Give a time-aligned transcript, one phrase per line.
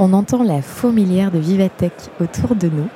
[0.00, 2.88] On entend la fourmilière de Vivatech autour de nous.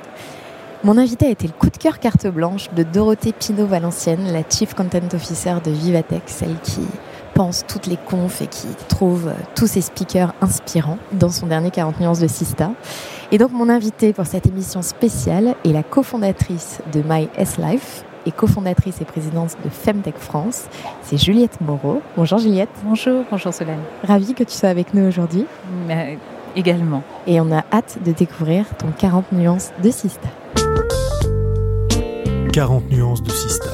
[0.85, 4.73] Mon invité a été le coup de cœur carte blanche de Dorothée Pinot-Valencienne, la Chief
[4.73, 6.79] Content Officer de Vivatech, celle qui
[7.33, 11.99] pense toutes les confs et qui trouve tous ses speakers inspirants dans son dernier 40
[11.99, 12.71] nuances de Sista.
[13.33, 18.05] Et donc mon invité pour cette émission spéciale est la cofondatrice de My S Life
[18.25, 20.67] et cofondatrice et présidente de Femtech France,
[21.01, 22.01] c'est Juliette Moreau.
[22.15, 22.69] Bonjour Juliette.
[22.85, 23.81] Bonjour, bonjour Solène.
[24.07, 25.45] Ravie que tu sois avec nous aujourd'hui.
[26.55, 27.03] Également.
[27.27, 30.27] Et on a hâte de découvrir ton 40 nuances de Sista.
[32.51, 33.69] 40 nuances de Sista.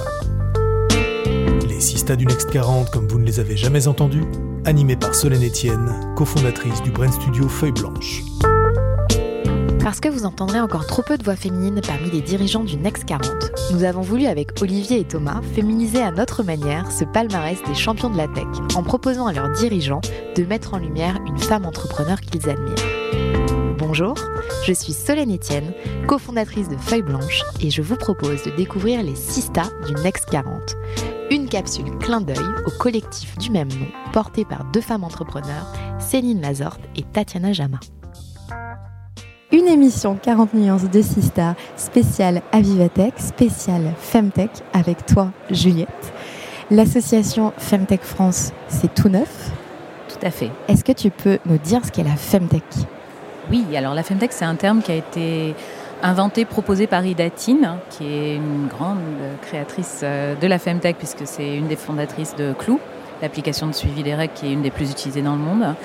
[1.68, 4.24] Les Sista du Next 40 comme vous ne les avez jamais entendus,
[4.66, 8.24] animés par Solène Etienne, cofondatrice du brand studio Feuille Blanche.
[9.82, 13.06] Parce que vous entendrez encore trop peu de voix féminines parmi les dirigeants du Next
[13.06, 13.32] 40,
[13.72, 18.10] nous avons voulu avec Olivier et Thomas féminiser à notre manière ce palmarès des champions
[18.10, 20.02] de la tech en proposant à leurs dirigeants
[20.36, 22.76] de mettre en lumière une femme entrepreneur qu'ils admirent.
[23.78, 24.16] Bonjour,
[24.66, 25.74] je suis Solène Etienne,
[26.08, 30.26] cofondatrice de Feuille Blanche et je vous propose de découvrir les 6 stars du Next
[30.30, 30.76] 40.
[31.32, 36.42] Une capsule clin d'œil au collectif du même nom porté par deux femmes entrepreneurs, Céline
[36.42, 37.80] Lazorte et Tatiana Jama
[39.52, 46.14] une émission 40 nuances de Sista, spéciale Avivatech, spéciale Femtech avec toi Juliette.
[46.70, 49.50] L'association Femtech France, c'est tout neuf
[50.08, 50.52] Tout à fait.
[50.68, 52.64] Est-ce que tu peux nous dire ce qu'est la Femtech?
[53.50, 55.56] Oui, alors la Femtech, c'est un terme qui a été
[56.04, 59.00] inventé, proposé par Ida Tin, qui est une grande
[59.42, 62.80] créatrice euh, de la Femtech, puisque c'est une des fondatrices de Clou,
[63.24, 65.76] l'application de suivi des règles qui est une des plus utilisées dans le monde.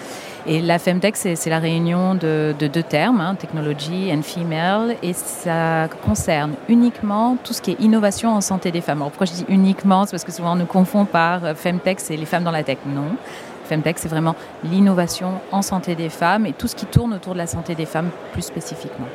[0.47, 5.89] Et la Femtech, c'est la réunion de, deux termes, hein, technology and female, et ça
[6.05, 8.99] concerne uniquement tout ce qui est innovation en santé des femmes.
[8.99, 11.99] Alors pourquoi je dis uniquement C'est parce que souvent on nous confond par euh, Femtech,
[11.99, 12.77] c'est les femmes dans la tech.
[12.87, 13.17] Non.
[13.65, 17.39] Femtech, c'est vraiment l'innovation en santé des femmes et tout ce qui tourne autour de
[17.39, 19.09] la santé des femmes plus spécifiquement.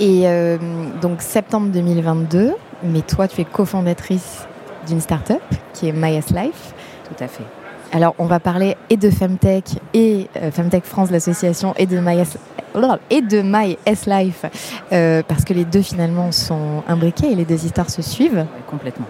[0.00, 0.58] Et euh,
[1.00, 2.52] donc septembre 2022,
[2.82, 4.46] mais toi tu es cofondatrice
[4.86, 5.42] d'une start-up
[5.72, 6.74] qui est MyS Life.
[7.08, 7.61] Tout à fait.
[7.94, 12.22] Alors, on va parler et de Femtech et euh, Femtech France, l'association, et de My
[13.10, 14.46] et de My S Life,
[14.92, 18.46] euh, parce que les deux finalement sont imbriqués et les deux histoires se suivent.
[18.66, 19.06] complètement.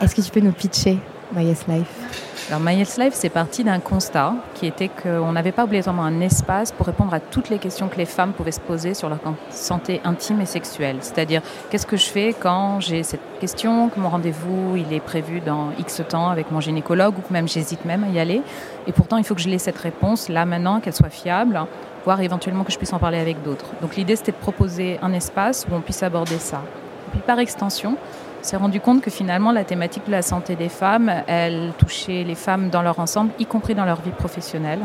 [0.00, 0.98] Est-ce que tu peux nous pitcher
[1.32, 2.31] My S Life?
[2.48, 6.72] Alors My Life, c'est parti d'un constat qui était qu'on n'avait pas obligatoirement un espace
[6.72, 9.18] pour répondre à toutes les questions que les femmes pouvaient se poser sur leur
[9.50, 10.96] santé intime et sexuelle.
[11.00, 15.40] C'est-à-dire, qu'est-ce que je fais quand j'ai cette question, que mon rendez-vous il est prévu
[15.40, 18.42] dans X temps avec mon gynécologue ou que même j'hésite même à y aller.
[18.86, 21.60] Et pourtant, il faut que je l'ai cette réponse là maintenant, qu'elle soit fiable,
[22.04, 23.66] voire éventuellement que je puisse en parler avec d'autres.
[23.80, 26.60] Donc l'idée, c'était de proposer un espace où on puisse aborder ça.
[27.08, 27.96] Et puis par extension,
[28.42, 32.34] s'est rendu compte que finalement la thématique de la santé des femmes, elle touchait les
[32.34, 34.80] femmes dans leur ensemble, y compris dans leur vie professionnelle.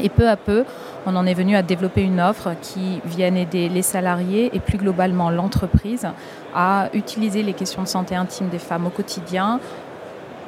[0.00, 0.64] Et peu à peu,
[1.06, 4.78] on en est venu à développer une offre qui vienne aider les salariés et plus
[4.78, 6.06] globalement l'entreprise
[6.54, 9.60] à utiliser les questions de santé intime des femmes au quotidien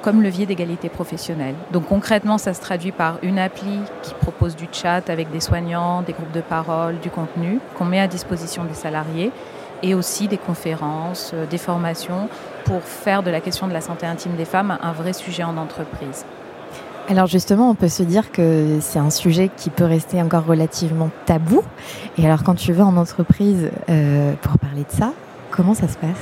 [0.03, 1.55] comme levier d'égalité professionnelle.
[1.73, 6.03] Donc concrètement, ça se traduit par une appli qui propose du chat avec des soignants,
[6.03, 9.33] des groupes de parole, du contenu qu'on met à disposition des salariés
[9.83, 12.29] et aussi des conférences, euh, des formations
[12.65, 15.57] pour faire de la question de la santé intime des femmes un vrai sujet en
[15.57, 16.25] entreprise.
[17.09, 21.09] Alors justement, on peut se dire que c'est un sujet qui peut rester encore relativement
[21.25, 21.63] tabou.
[22.19, 25.13] Et alors quand tu vas en entreprise euh, pour parler de ça,
[25.51, 26.21] comment ça se passe?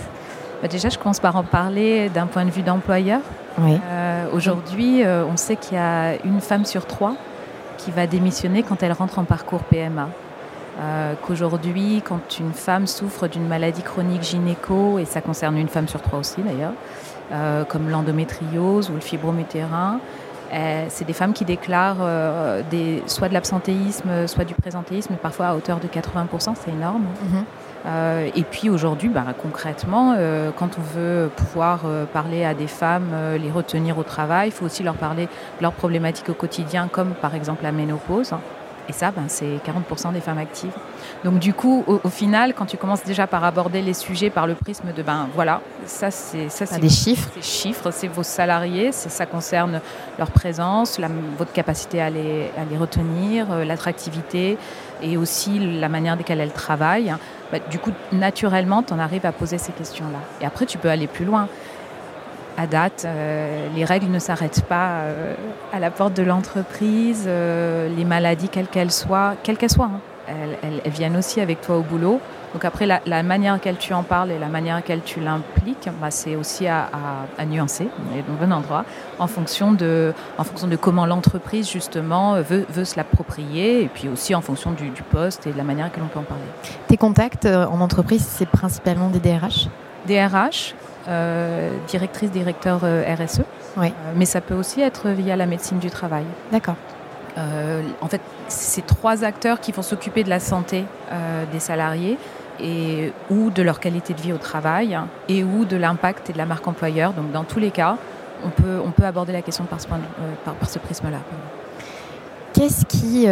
[0.63, 3.21] Bah Déjà, je commence par en parler d'un point de vue d'employeur.
[3.59, 3.79] Oui.
[3.85, 7.15] Euh, Aujourd'hui, euh, on sait qu'il y a une femme sur trois
[7.79, 10.09] qui va démissionner quand elle rentre en parcours PMA.
[10.79, 15.89] Euh, qu'aujourd'hui, quand une femme souffre d'une maladie chronique gynéco, et ça concerne une femme
[15.89, 16.75] sur trois aussi d'ailleurs,
[17.33, 20.01] euh, comme l'endométriose ou le fibromutérin,
[20.53, 22.07] euh, c'est des femmes qui déclarent
[22.71, 27.05] des, soit de l'absentéisme, soit du présentéisme, parfois à hauteur de 80%, c'est énorme.
[27.25, 27.45] Mhm.
[28.35, 30.15] et puis aujourd'hui, bah, concrètement,
[30.57, 31.81] quand on veut pouvoir
[32.13, 35.73] parler à des femmes, les retenir au travail, il faut aussi leur parler de leurs
[35.73, 38.35] problématiques au quotidien, comme par exemple la ménopause.
[38.89, 40.73] Et ça, ben, c'est 40% des femmes actives.
[41.25, 44.55] Donc du coup, au, final, quand tu commences déjà par aborder les sujets par le
[44.55, 48.93] prisme de, ben voilà, ça c'est ça c'est des chiffres, des chiffres, c'est vos salariés,
[48.93, 49.81] ça concerne
[50.19, 51.01] leur présence,
[51.37, 54.59] votre capacité à les, à les retenir, euh, l'attractivité
[55.03, 57.15] et aussi la manière desquelles elles travaillent.
[57.53, 60.19] Bah, du coup, naturellement, tu en arrives à poser ces questions-là.
[60.41, 61.49] Et après, tu peux aller plus loin
[62.57, 65.35] à date, euh, les règles ne s'arrêtent pas euh,
[65.73, 67.25] à la porte de l'entreprise.
[67.27, 70.37] Euh, les maladies, quelles qu'elles soient, quelles qu'elles soient, hein,
[70.85, 72.21] elles, viennent aussi avec toi au boulot.
[72.55, 75.21] Donc après, la, manière à laquelle tu en parles et la manière à laquelle tu
[75.21, 76.89] l'impliques, bah, c'est aussi à,
[77.47, 78.87] nuancer, on est dans le bon endroit,
[79.19, 84.09] en fonction de, en fonction de comment l'entreprise, justement, veut, veut se l'approprier, et puis
[84.09, 86.23] aussi en fonction du, du poste et de la manière à laquelle on peut en
[86.23, 86.45] parler.
[86.87, 89.69] Tes contacts en entreprise, c'est principalement des DRH
[90.07, 90.75] DRH,
[91.87, 93.43] directrice, directeur euh, RSE.
[93.77, 93.89] Oui.
[93.89, 96.25] Euh, mais ça peut aussi être via la médecine du travail.
[96.51, 96.77] D'accord.
[97.37, 100.85] en fait, c'est trois acteurs qui vont s'occuper de la santé
[101.53, 102.19] des salariés
[102.59, 104.99] et ou de leur qualité de vie au travail
[105.29, 107.13] et ou de l'impact et de la marque employeur.
[107.13, 107.99] Donc dans tous les cas,
[108.43, 111.19] on peut, on peut aborder la question par ce, par, par, ce prisme-là.
[112.55, 113.27] Qu'est-ce qui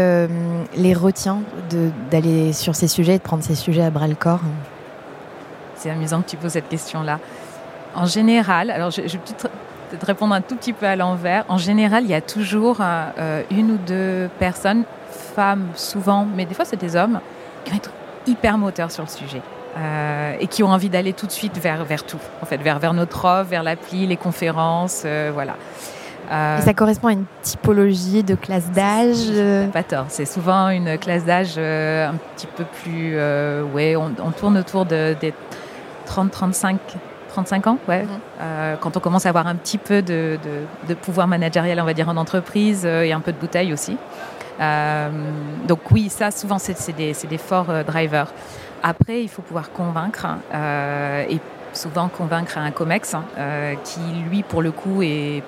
[0.77, 1.39] les retient
[2.11, 4.43] d'aller sur ces sujets et de prendre ces sujets à bras le corps?
[5.77, 7.21] C'est amusant que tu poses cette question-là.
[7.95, 11.45] En général, alors je, vais peut-être répondre un tout petit peu à l'envers.
[11.49, 14.85] En général, il y a toujours euh, une ou deux personnes,
[15.35, 17.21] femmes souvent, mais des fois c'est des hommes,
[17.65, 17.91] qui vont être
[18.27, 19.43] hyper moteurs sur le sujet.
[19.77, 22.79] Euh, et qui ont envie d'aller tout de suite vers, vers tout, en fait, vers,
[22.79, 25.57] vers notre offre, vers l'appli, les conférences, euh, voilà.
[26.31, 31.25] et ça correspond à une typologie de classe d'âge Pas tort, c'est souvent une classe
[31.25, 33.17] d'âge un petit peu plus...
[33.75, 35.35] ouais, on, on, tourne autour de, des
[36.09, 36.77] 30-35
[37.35, 38.03] 35 ans, ouais.
[38.03, 38.09] Mhm.
[38.41, 40.39] Euh, quand on commence à avoir un petit peu de,
[41.03, 43.97] pouvoir managérial, on va dire, en entreprise euh, et un peu de bouteille aussi.
[44.61, 45.11] Euh,
[45.67, 48.33] donc oui, ça, souvent, c'est des, des, forts drivers.
[48.85, 50.27] Après, il faut pouvoir convaincre
[51.29, 51.41] et
[51.73, 53.25] souvent convaincre un COMEX hein,
[53.83, 55.43] qui, lui, pour le coup, est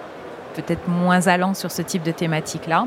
[0.55, 2.87] peut-être moins allant sur ce type de thématique-là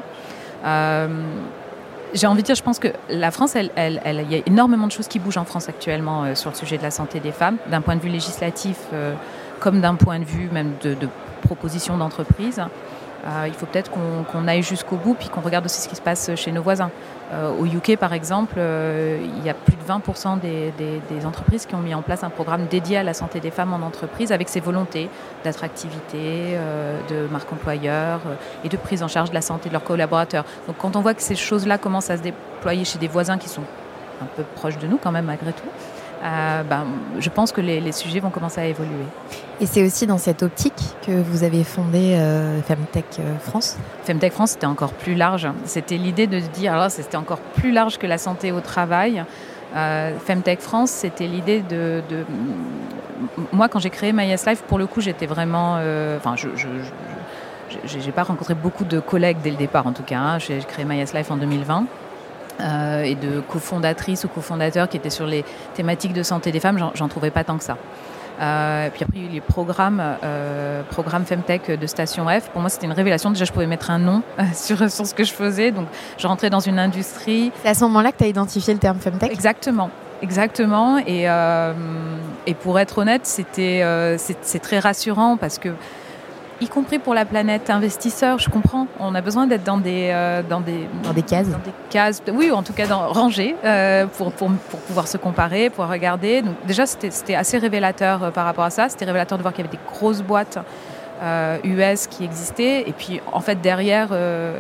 [2.13, 4.91] j'ai envie de dire, je pense que la France, il elle, y a énormément de
[4.91, 7.57] choses qui bougent en France actuellement euh, sur le sujet de la santé des femmes,
[7.69, 9.13] d'un point de vue législatif euh,
[9.59, 11.07] comme d'un point de vue même de, de
[11.41, 12.61] proposition d'entreprise.
[13.25, 16.01] Euh, il faut peut-être qu'on aille jusqu'au bout, puis qu'on regarde aussi ce qui se
[16.01, 16.91] passe chez nos voisins.
[17.31, 21.75] Euh, au UK, par exemple, euh, il y a plus de 20% des, entreprises qui
[21.75, 24.49] ont mis en place un programme dédié à la santé des femmes en entreprise, avec
[24.49, 25.09] ses volontés
[25.43, 26.57] d'attractivité,
[27.09, 28.21] de marque employeur
[28.63, 30.45] et de prise en charge de la santé de leurs collaborateurs.
[30.67, 33.49] Donc quand on voit que ces choses-là commencent à se déployer chez des voisins qui
[33.49, 33.63] sont
[34.21, 35.67] un peu proches de nous quand même malgré tout,
[36.21, 36.86] euh, ben,
[37.19, 39.06] je pense que les, sujets vont commencer à évoluer.
[39.62, 43.77] Et c'est aussi dans cette optique que vous avez fondé euh, Femtech euh, France?
[44.04, 45.48] Femtech France, c'était encore plus large.
[45.66, 49.24] C'était l'idée de dire, alors c'était encore plus large que la santé au travail.
[49.74, 52.01] Femtech France, c'était l'idée de,
[53.54, 55.75] Moi, quand j'ai créé Life, pour le coup, j'étais vraiment...
[56.18, 56.48] Enfin, je,
[57.86, 60.18] je n'ai pas rencontré beaucoup de collègues dès le départ, en tout cas.
[60.18, 60.39] Hein.
[60.39, 61.86] J'ai créé Life en 2020.
[62.59, 65.45] Euh, et de cofondatrices ou cofondateurs qui étaient sur les
[65.75, 67.77] thématiques de santé des femmes, j'en trouvais pas tant que ça.
[68.41, 72.50] Euh, puis après, les programmes, euh, programme Femtech de Station F.
[72.50, 73.31] Pour moi, c'était une révélation.
[73.31, 75.71] Déjà, je pouvais mettre un nom euh, sur, sur ce que je faisais.
[75.71, 77.51] Donc, je rentrais dans une industrie.
[77.63, 79.31] C'est à ce moment-là que tu as identifié le terme Femtech?
[79.31, 79.89] Exactement.
[80.21, 80.97] Exactement.
[81.07, 81.27] Et,
[82.45, 85.69] et pour être honnête, c'était c'est très rassurant parce que
[86.61, 88.88] y compris pour la planète investisseur, je comprends.
[89.00, 92.21] On a besoin d'être dans des, euh, dans des dans des cases, dans des cases,
[92.33, 95.88] oui, ou en tout cas dans rangées euh, pour, pour, pour, pouvoir se comparer, pour
[95.88, 96.41] regarder.
[96.41, 98.89] Donc déjà, c'était assez révélateur euh, par rapport à ça.
[98.89, 100.60] C'était révélateur de voir qu'il y avait des grosses boîtes.
[101.65, 104.07] US qui existaient et puis en fait derrière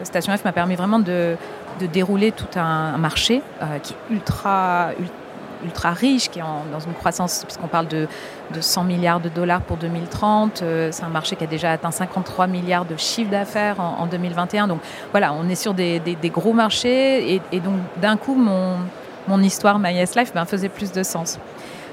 [0.03, 1.37] Station F m'a permis vraiment de,
[1.79, 3.41] de dérouler tout un, marché
[3.81, 5.13] qui est ultra, ultra
[5.63, 8.07] ultra riche, qui est dans une croissance, puisqu'on parle de,
[8.53, 10.61] de, 100 milliards de dollars pour 2030.
[10.61, 14.67] Euh, c'est un marché qui a déjà atteint 53 milliards de chiffre d'affaires en, 2021.
[14.67, 14.79] Donc
[15.11, 17.41] voilà, on est sur des, gros marchés.
[17.51, 21.39] Et, donc d'un coup, mon, histoire, My Yes Life, ben, faisait plus de sens.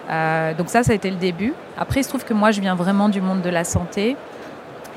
[0.09, 1.53] Euh, donc ça, ça a été le début.
[1.77, 4.17] Après, il se trouve que moi, je viens vraiment du monde de la santé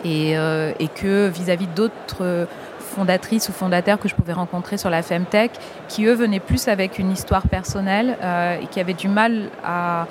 [0.05, 2.47] et, euh, et que vis-à-vis d'autres
[2.89, 5.51] fondatrices ou fondateurs que je pouvais rencontrer sur la Femtech,
[5.87, 10.07] qui eux venaient plus avec une histoire personnelle euh, et qui avaient du mal à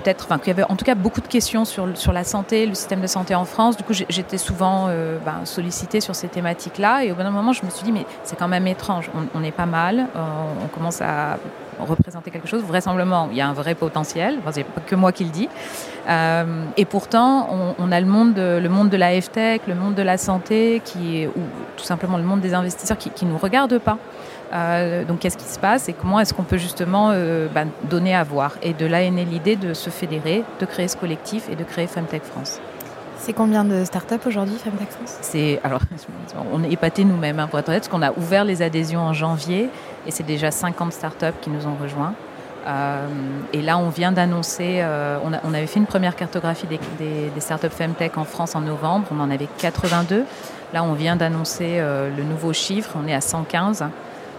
[0.00, 3.00] peut-être, enfin, qui avaient en tout cas beaucoup de questions sur, la santé, le système
[3.00, 3.76] de santé en France.
[3.76, 7.04] Du coup, j'étais souvent euh, ben, sollicitée sur ces thématiques-là.
[7.04, 9.10] Et au bout d'un moment, je me suis dit, mais c'est quand même étrange.
[9.34, 10.06] On, est pas mal.
[10.14, 10.20] Euh,
[10.64, 11.38] on commence à
[11.78, 12.62] représenter quelque chose.
[12.62, 14.36] Vraisemblablement, il y a un vrai potentiel.
[14.40, 15.48] Enfin, c'est pas que moi qui le dis.
[16.08, 19.94] Euh, et pourtant, on, a le monde, de, le monde de la FTech, le monde
[19.94, 21.40] de la santé, qui ou
[21.76, 23.98] tout simplement le monde des investisseurs qui ne nous regarde pas.
[24.52, 27.12] Donc qu'est-ce qui se passe et comment est-ce qu'on peut justement
[27.54, 28.52] bah, donner à voir.
[28.62, 31.64] Et de là est née l'idée de se fédérer, de créer ce collectif et de
[31.64, 32.60] créer Femtech France.
[33.18, 35.18] C'est combien de startups aujourd'hui, Femtech France?
[35.20, 35.80] C'est alors
[36.52, 39.12] on est épatés nous-mêmes hein, pour être honnête, parce qu'on a ouvert les adhésions en
[39.12, 39.68] janvier
[40.06, 42.14] et c'est déjà 50 startups qui nous ont rejoints.
[42.66, 43.06] Euh,
[43.52, 46.78] et là, on vient d'annoncer, euh, on, avait fait une première cartographie des,
[47.34, 50.24] des, startups Femtech en France en novembre, on en avait 82.
[50.74, 53.84] Là, on vient d'annoncer euh, le nouveau chiffre, on est à 115.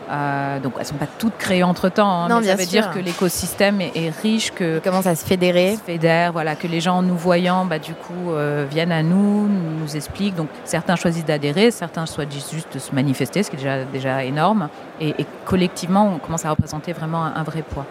[0.10, 2.92] Euh, donc elles ne sont pas toutes créées entre temps, hein, mais ça veut dire
[2.92, 6.98] que l'écosystème est, riche, que comment ça se fédérer, se fédère, voilà, que les gens
[6.98, 10.36] en nous voyant, bah, du coup, euh, viennent à nous, nous expliquent.
[10.36, 14.24] Donc certains choisissent d'adhérer, certains choisissent juste de se manifester, ce qui est déjà déjà
[14.24, 15.14] énorme, et,
[15.46, 17.86] collectivement, on commence à représenter vraiment un vrai poids.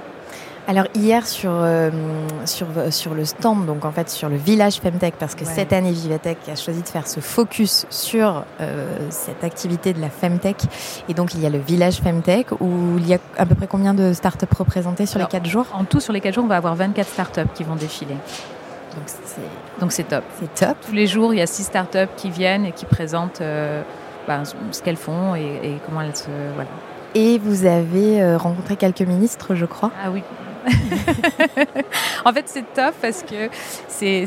[0.69, 1.91] Alors hier sur, euh,
[2.45, 5.93] sur, sur le stand, donc en fait sur le village Femtech, parce que cette année
[5.93, 10.59] Vivatech a choisi de faire ce focus sur euh, cette activité de la Femtech.
[11.09, 13.67] Et donc il y a le village Femtech où il y a à peu près
[13.67, 15.65] combien de startups représentées sur les 4 jours?
[15.73, 18.17] En tout sur les 4 jours, on va avoir 24 startups qui vont défiler.
[19.81, 20.25] Donc c'est top.
[20.39, 20.77] C'est top.
[20.87, 23.81] Tous les jours, il y a 6 startups qui viennent et qui présentent euh,
[24.27, 26.29] ben, ce qu'elles font et, et, comment elles se...
[26.55, 26.69] Voilà.
[27.15, 29.91] Et vous avez rencontré quelques ministres, je crois?
[30.05, 30.23] Ah oui,
[32.25, 33.49] en fait, c'est top parce que
[33.89, 34.27] c'est,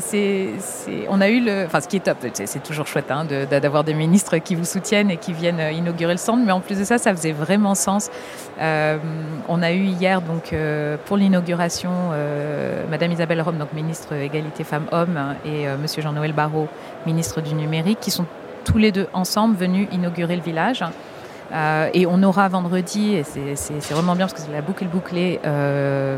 [1.08, 3.94] on a eu le, enfin, ce qui est top, c'est, toujours chouette hein, d'avoir des
[3.94, 6.98] ministres qui vous soutiennent et qui viennent inaugurer le centre, mais en plus de ça,
[6.98, 8.10] ça faisait vraiment sens.
[8.60, 8.98] Euh,
[9.48, 14.64] on a eu hier donc euh, pour l'inauguration euh, Madame Isabelle Rome, donc ministre égalité
[14.64, 16.68] femmes-hommes, et Monsieur Jean-Noël Barrot,
[17.06, 18.26] ministre du numérique, qui sont
[18.64, 20.84] tous les deux ensemble venus inaugurer le village.
[21.52, 25.38] Euh, et on aura vendredi, et c'est vraiment bien parce que c'est la boucle bouclée,
[25.44, 26.16] euh,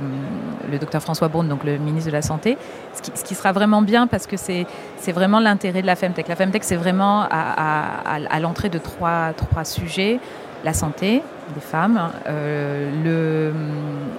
[0.71, 2.57] le docteur François Braun, donc le ministre de la Santé,
[2.93, 4.67] ce qui, sera vraiment bien parce que c'est
[5.13, 6.29] vraiment l'intérêt de la Femtech.
[6.29, 10.21] La Femtech, c'est vraiment à, l'entrée de trois, trois sujets.
[10.63, 11.23] La santé
[11.55, 12.91] des femmes, euh,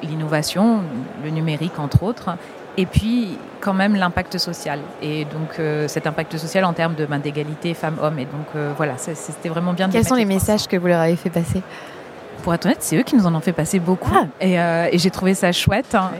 [0.03, 0.81] l'innovation,
[1.23, 2.37] le numérique entre autres,
[2.77, 4.79] et puis quand même l'impact social.
[5.01, 8.19] Et donc euh, cet impact social en termes de ben, d'égalité femmes-hommes.
[8.19, 9.89] Et donc euh, voilà, c'était vraiment bien.
[9.89, 11.63] Quels sont les messages que vous leur avez fait passer?
[12.43, 14.11] Pour être honnête, c'est eux qui nous en ont fait passer beaucoup.
[14.13, 14.25] Ah.
[14.43, 16.11] Euh, et, j'ai trouvé ça chouette, hein,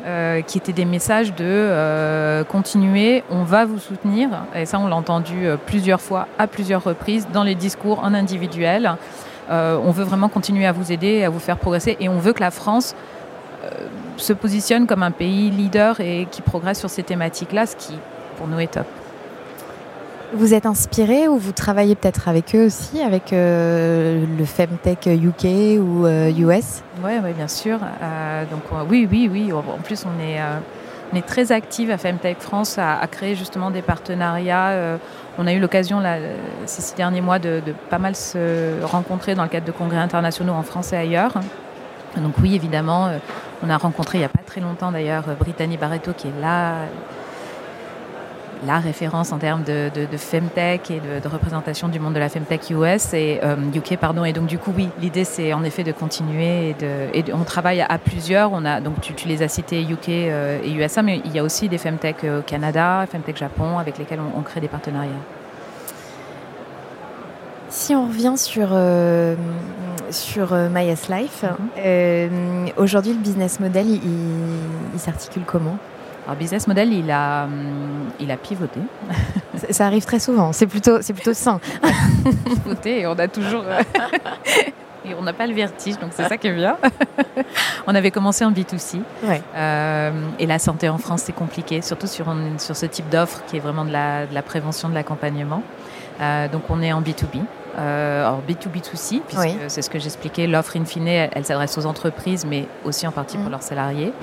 [0.48, 4.30] qui étaient des messages de continuer, on va vous soutenir.
[4.56, 8.96] Et ça, on l'a entendu plusieurs fois, à plusieurs reprises, dans les discours en individuel.
[9.52, 11.96] on veut vraiment continuer à vous aider, à vous faire progresser.
[12.00, 12.96] Et on veut que la France
[14.18, 17.94] se positionne comme un pays leader et qui progresse sur ces thématiques-là, ce qui
[18.38, 18.88] pour nous est top.
[20.34, 25.80] Vous êtes inspiré ou vous travaillez peut-être avec eux aussi, avec euh, le Femtech UK
[25.80, 27.78] ou US euh, Oui, ouais, bien sûr.
[28.02, 29.54] Euh, donc oui, oui, oui.
[29.54, 30.40] En plus, on est,
[31.14, 34.98] on est très actifs à Femtech France à, créer justement des partenariats.
[35.38, 36.02] on a eu l'occasion
[36.66, 39.98] ces six derniers mois de, de, pas mal se rencontrer dans le cadre de congrès
[39.98, 41.36] internationaux en France et ailleurs.
[42.18, 43.10] Donc oui, évidemment,
[43.64, 46.42] on a rencontré il n'y a pas très longtemps d'ailleurs euh, Brittany Barreto qui est
[46.42, 46.86] là
[48.66, 53.14] la référence en termes de, femtech et de, représentation du monde de la femtech US
[53.14, 53.40] et
[53.76, 54.26] UK euh, pardon.
[54.26, 56.76] Et donc du coup oui l'idée c'est en effet de continuer
[57.14, 58.54] et, on travaille à plusieurs.
[58.54, 61.70] On a donc tu, les as cités UK et USA mais il y a aussi
[61.70, 65.12] des femtech au Canada femtech Japon avec lesquels on crée des partenariats.
[67.76, 69.36] Si on revient sur, euh,
[70.12, 71.70] sur euh, MyS Life, mhm.
[71.78, 75.78] euh, aujourd'hui le business model, il, s'articule comment?
[76.26, 78.80] Alors, business model, il a, hum, il a pivoté.
[79.70, 80.54] ça, arrive très souvent.
[80.54, 81.60] C'est plutôt, c'est plutôt sain.
[82.46, 83.64] pivoté et on a toujours.
[85.06, 86.78] et on n'a pas le vertige, donc c'est ça qui est bien.
[87.86, 89.02] on avait commencé en B2C.
[90.40, 93.60] et la santé en France, c'est compliqué, surtout sur, sur ce type d'offre qui est
[93.60, 95.62] vraiment de la, de la prévention, de l'accompagnement.
[96.52, 97.42] donc on est en B2B.
[97.78, 102.46] Euh, alors B2B2C, puisque c'est ce que j'expliquais, l'offre in fine, elle, s'adresse aux entreprises,
[102.46, 103.52] mais aussi en partie pour mm.
[103.52, 104.14] leurs salariés.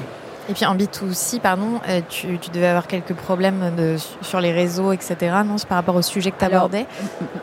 [0.49, 4.90] Et puis en B2C, pardon, euh, tu, devais avoir quelques problèmes de, sur les réseaux,
[4.90, 5.16] etc.
[5.47, 6.87] Non, par rapport au sujet que tu abordais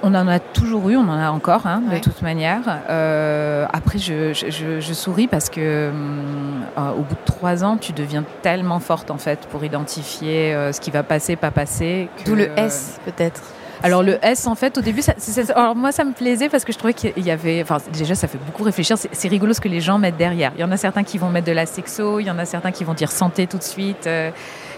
[0.04, 2.60] On en a toujours eu, on en a encore, hein, de toute manière.
[2.90, 5.92] Euh, après, je, je, souris parce que
[6.76, 10.92] au bout de trois ans, tu deviens tellement forte en fait pour identifier ce qui
[10.92, 12.10] va passer, pas passer.
[12.26, 13.42] D'où le S peut-être
[13.82, 15.14] alors le S, en fait, au début, ça,
[15.56, 18.28] alors moi, ça me plaisait parce que je trouvais qu'il y avait, enfin déjà, ça
[18.28, 18.98] fait beaucoup réfléchir.
[18.98, 20.52] C'est rigolo ce que les gens mettent derrière.
[20.56, 22.46] Il y en a certains qui vont mettre de la sexo, il y en a
[22.46, 24.08] certains qui vont dire santé tout de suite.
[24.08, 24.32] Euh,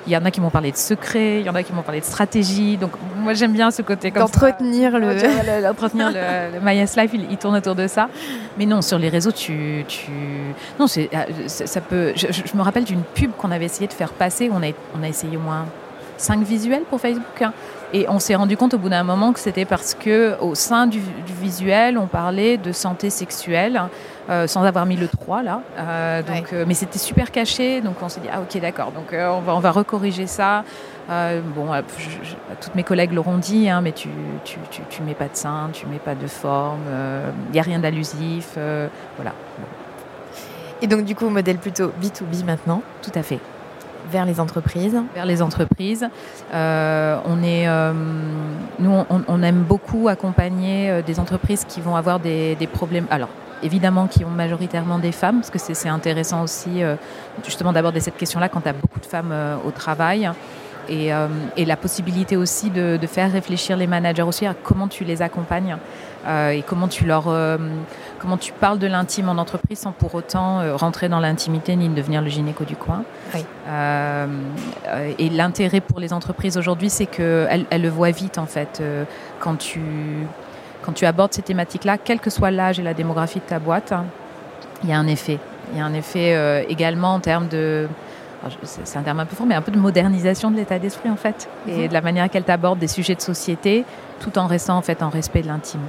[0.08, 1.84] il y en a qui vont parler de secret, il y en a qui vont
[1.84, 2.78] parler de stratégie.
[2.78, 5.62] Donc moi j'aime bien ce côté comme D'entretenir le...
[5.62, 8.10] D'entretenir le, le My Life, il, tourne autour de ça.
[8.58, 9.86] Mais non, sur les réseaux, tu...
[9.88, 10.12] tu...
[10.80, 12.14] Non, c'est, euh, ça peut...
[12.16, 15.08] Je, me rappelle d'une pub qu'on avait essayé de faire passer, on a, on a
[15.08, 15.66] essayé au moins
[16.18, 17.42] cinq visuels pour Facebook.
[17.42, 17.54] Hein
[17.94, 20.88] Et on s'est rendu compte au bout d'un moment que c'était parce que au sein
[20.88, 21.02] du,
[21.42, 23.82] visuel, on parlait de santé sexuelle.
[24.30, 25.62] Euh, sans avoir mis le 3 là.
[25.78, 29.42] Euh, donc, mais c'était super caché, donc on s'est dit ah ok d'accord, donc on
[29.42, 30.64] va on va recorriger ça.
[31.10, 31.68] bon,
[32.62, 34.10] toutes mes collègues l'auront dit, hein, mais tu,
[34.46, 36.82] tu, tu, tu, mets pas de sein, tu mets pas de forme,
[37.50, 38.58] il n'y a rien d'allusif,
[39.18, 39.34] voilà.
[40.82, 43.40] Et donc du coup, modèle plutôt B2B maintenant Tout à fait.
[44.10, 46.08] Vers les entreprises Vers les entreprises.
[46.54, 47.94] Euh, on est, euh,
[48.80, 53.06] nous, on, aime beaucoup accompagner euh, des entreprises qui vont avoir des, problèmes.
[53.10, 53.30] Alors,
[53.64, 56.82] évidemment, qui ont majoritairement des femmes, parce que c'est intéressant aussi,
[57.44, 59.34] justement, d'aborder cette question-là quand tu as beaucoup de femmes
[59.66, 60.30] au travail.
[60.90, 61.12] Et,
[61.66, 65.78] la possibilité aussi de, de, faire réfléchir les managers aussi à comment tu les accompagnes.
[66.28, 67.58] Euh, et comment tu leur euh,
[68.20, 71.90] comment tu parles de l'intime en entreprise sans pour autant euh, rentrer dans l'intimité ni
[71.90, 73.04] devenir le gynéco du coin.
[75.18, 78.84] et l'intérêt pour les entreprises aujourd'hui, c'est qu'elles elles le voient vite en fait
[79.40, 79.82] quand tu
[80.84, 83.94] quand tu abordes ces thématiques-là, quel que soit l'âge et la démographie de ta boîte,
[84.84, 85.38] il y a un effet.
[85.72, 87.88] Il y a un effet également en termes de
[88.64, 91.16] c'est un terme un peu fort, mais un peu de modernisation de l'état d'esprit en
[91.16, 91.88] fait, et mhm.
[91.88, 93.86] de la manière tu abordes des sujets de société,
[94.20, 95.82] tout en restant en fait en respect de l'intime.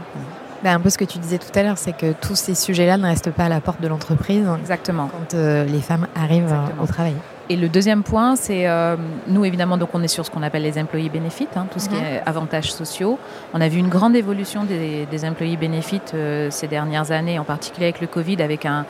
[0.62, 2.96] Ben, un peu ce que tu disais tout à l'heure, c'est que tous ces sujets-là
[2.96, 4.46] ne restent pas à la porte de l'entreprise.
[4.60, 5.10] Exactement.
[5.10, 7.14] Quand euh, les femmes arrivent au travail.
[7.48, 10.62] Et le deuxième point, c'est euh, nous évidemment, donc on est sur ce qu'on appelle
[10.62, 12.04] les employés benefits, hein, tout ce qui mhm.
[12.04, 13.18] est avantages sociaux.
[13.52, 17.44] On a vu une grande évolution des, des employés benefits euh, ces dernières années, en
[17.44, 18.86] particulier avec le Covid, avec un,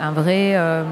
[0.00, 0.84] un vrai, euh,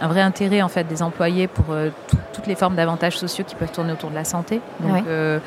[0.00, 1.90] un vrai intérêt en fait des employés pour euh,
[2.32, 4.60] toutes les formes d'avantages sociaux qui peuvent tourner autour de la santé.
[4.80, 5.38] Donc, euh,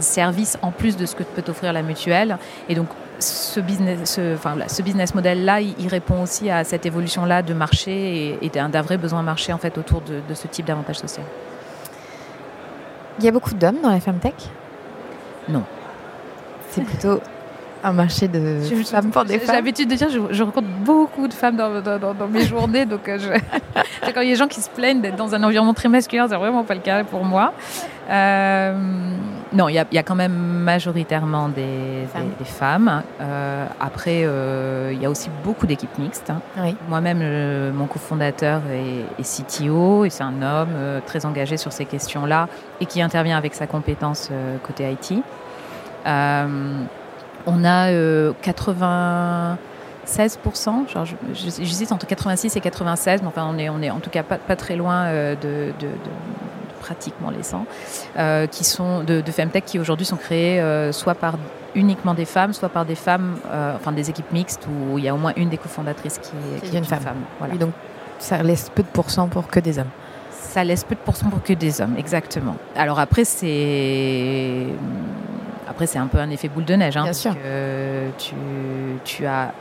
[0.00, 2.36] service en plus de ce que peut offrir la mutuelle.
[2.68, 2.88] Et donc,
[3.18, 8.38] ce business, ce, enfin, ce business model-là, il, répond aussi à cette évolution-là de marché
[8.42, 11.22] et, d'un vrai besoin marché en fait autour de, de ce type d'avantages sociaux.
[13.18, 14.34] Il y a beaucoup d'hommes dans la Femtech
[15.48, 15.62] Non.
[16.70, 17.20] C'est plutôt
[17.82, 19.46] un marché de femmes pour des femmes.
[19.46, 23.08] J'ai l'habitude de dire, je, je, rencontre beaucoup de femmes dans, dans, mes journées, donc
[23.08, 23.18] euh,
[24.14, 26.26] quand il y a des gens qui se plaignent d'être dans un environnement très masculin,
[26.28, 27.52] c'est vraiment pas le cas pour moi.
[28.10, 28.74] Euh,
[29.52, 32.30] non, il y, y, a quand même majoritairement des femmes.
[32.38, 33.02] Des, femmes.
[33.20, 34.20] Euh, après,
[34.92, 36.30] il y a aussi beaucoup d'équipes mixtes.
[36.30, 36.40] Hein.
[36.58, 36.74] Oui.
[36.88, 42.48] Moi-même, mon cofondateur est, est, CTO et c'est un homme très engagé sur ces questions-là
[42.80, 44.30] et qui intervient avec sa compétence
[44.62, 45.22] côté IT.
[47.46, 49.56] On a 96%,
[50.06, 54.10] euh, genre j'hésite entre 86 et 96, mais enfin on est, on est en tout
[54.10, 55.72] cas pas, pas très loin euh, de,
[56.80, 57.66] pratiquement les 100,
[58.18, 61.34] euh, qui sont de, de Femtech qui aujourd'hui sont créés soit par
[61.74, 63.36] uniquement des femmes, soit par des femmes,
[63.74, 66.32] enfin des équipes mixtes où il y a au moins une des cofondatrices qui,
[66.68, 67.00] qui est une femme.
[67.38, 67.54] Voilà.
[67.56, 67.72] donc
[68.18, 69.90] ça laisse peu de pourcents pour que des hommes.
[70.30, 72.56] Ça laisse peu de pourcents pour que des hommes, exactement.
[72.76, 74.66] Alors après c'est
[75.72, 76.96] après, c'est un peu un effet boule de neige.
[76.96, 77.34] Hein, Bien sûr.
[78.18, 78.34] tu,
[79.04, 79.52] tu as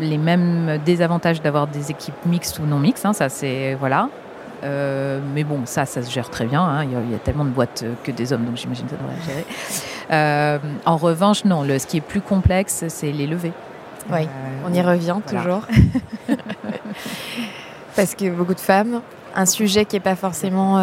[0.00, 3.06] les mêmes désavantages d'avoir des équipes mixtes ou non mixtes.
[3.06, 4.08] Hein, ça, c'est voilà.
[4.64, 6.62] Euh, mais bon, ça, ça se gère très bien.
[6.62, 6.84] Hein.
[6.84, 9.44] Il, y a, tellement de boîtes que des hommes, donc j'imagine que ça devrait gérer.
[10.10, 11.62] Euh, en revanche, non.
[11.62, 13.52] Le, ce qui est plus complexe, c'est les levées.
[14.10, 15.66] Oui, euh, on y revient toujours.
[17.96, 19.00] Parce que beaucoup de femmes,
[19.34, 20.78] un sujet qui n'est pas forcément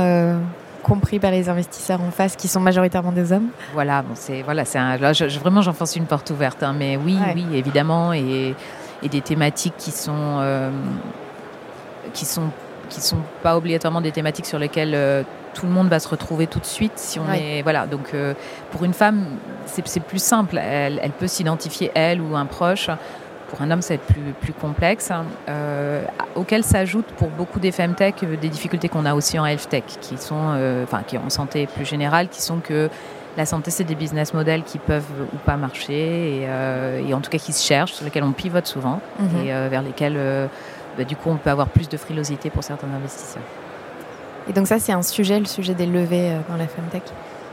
[0.84, 3.50] compris par les investisseurs en face qui sont majoritairement des hommes.
[3.74, 7.18] Voilà, bon, c'est voilà, c'est là, je, vraiment j'enfonce une porte ouverte, hein, mais oui,
[7.36, 8.56] oui, évidemment, et,
[9.04, 10.72] et, des thématiques qui sont euh,
[12.13, 12.50] qui sont
[12.89, 16.48] qui sont pas obligatoirement des thématiques sur lesquelles euh, tout le monde va se retrouver
[16.48, 18.34] tout de suite si on est voilà donc euh,
[18.72, 19.26] pour une femme
[19.65, 20.58] c'est plus simple.
[20.58, 22.89] Elle, elle peut s'identifier elle ou un proche
[23.50, 25.26] pour un homme, ça va être plus, plus complexe, hein.
[25.50, 26.04] euh,
[26.36, 29.84] auquel s'ajoutent pour beaucoup des femtech euh, des difficultés qu'on a aussi en health tech,
[30.00, 32.90] qui sont, euh, enfin, qui en santé plus générale, qui sont que
[33.38, 37.38] la santé, c'est des business models qui peuvent ou pas marcher, et, en tout cas
[37.38, 39.46] qui se cherchent, sur lesquels on pivote souvent, mhm.
[39.46, 40.20] et vers lesquels,
[40.98, 43.44] bah, du coup, on peut avoir plus de frilosité pour certains investisseurs.
[44.50, 47.04] Et donc ça, c'est un sujet, le sujet des levées dans la femtech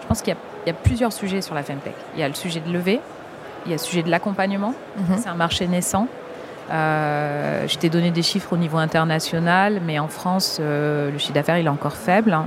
[0.03, 1.95] Je pense qu'il y, y, a plusieurs sujets sur la femtech.
[2.15, 3.01] Il y a le sujet de levée,
[3.67, 4.75] il y a le sujet de l'accompagnement.
[4.97, 5.17] Mhm.
[5.19, 6.09] C'est un marché naissant.
[6.71, 11.35] Euh, je t'ai donné des chiffres au niveau international, mais en France, euh, le chiffre
[11.35, 12.33] d'affaires il est encore faible.
[12.33, 12.47] Hein.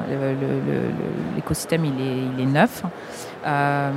[1.36, 2.84] L'écosystème il est, il est, neuf.
[3.46, 3.92] Euh,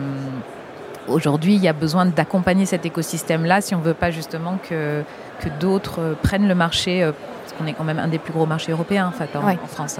[1.08, 5.02] aujourd'hui, il y a besoin d'accompagner cet écosystème-là si on ne veut pas justement que,
[5.40, 8.70] que d'autres prennent le marché, parce qu'on est quand même un des plus gros marchés
[8.70, 9.98] européens en, fait, en, France.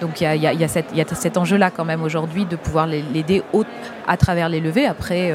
[0.00, 3.42] Donc il y a, y a, cet, cet enjeu-là quand même aujourd'hui de pouvoir l'aider
[4.06, 4.86] à travers les levées.
[4.86, 5.30] Après,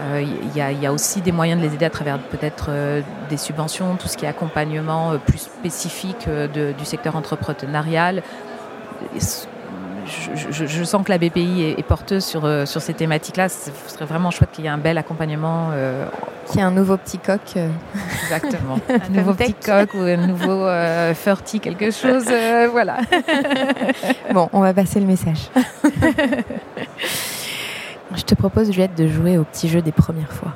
[0.00, 3.36] il euh, y, a aussi des moyens de les aider à travers peut-être euh, des
[3.36, 8.22] subventions, tout ce qui est accompagnement euh, plus spécifique du secteur entrepreneurial.
[9.16, 13.48] je, sens que la BPI est, porteuse sur, sur ces thématiques-là.
[13.48, 15.70] Ce serait vraiment chouette qu'il y ait un bel accompagnement.
[16.46, 17.56] Qu'il y ait un nouveau petit coq.
[18.24, 18.78] Exactement.
[18.88, 20.68] un nouveau petit coq ou un nouveau
[21.14, 22.26] Furty, quelque chose.
[22.70, 22.98] voilà.
[24.32, 25.50] bon, on va passer le message.
[28.16, 30.54] Je te propose, Juliette, de jouer au petit jeu des premières fois.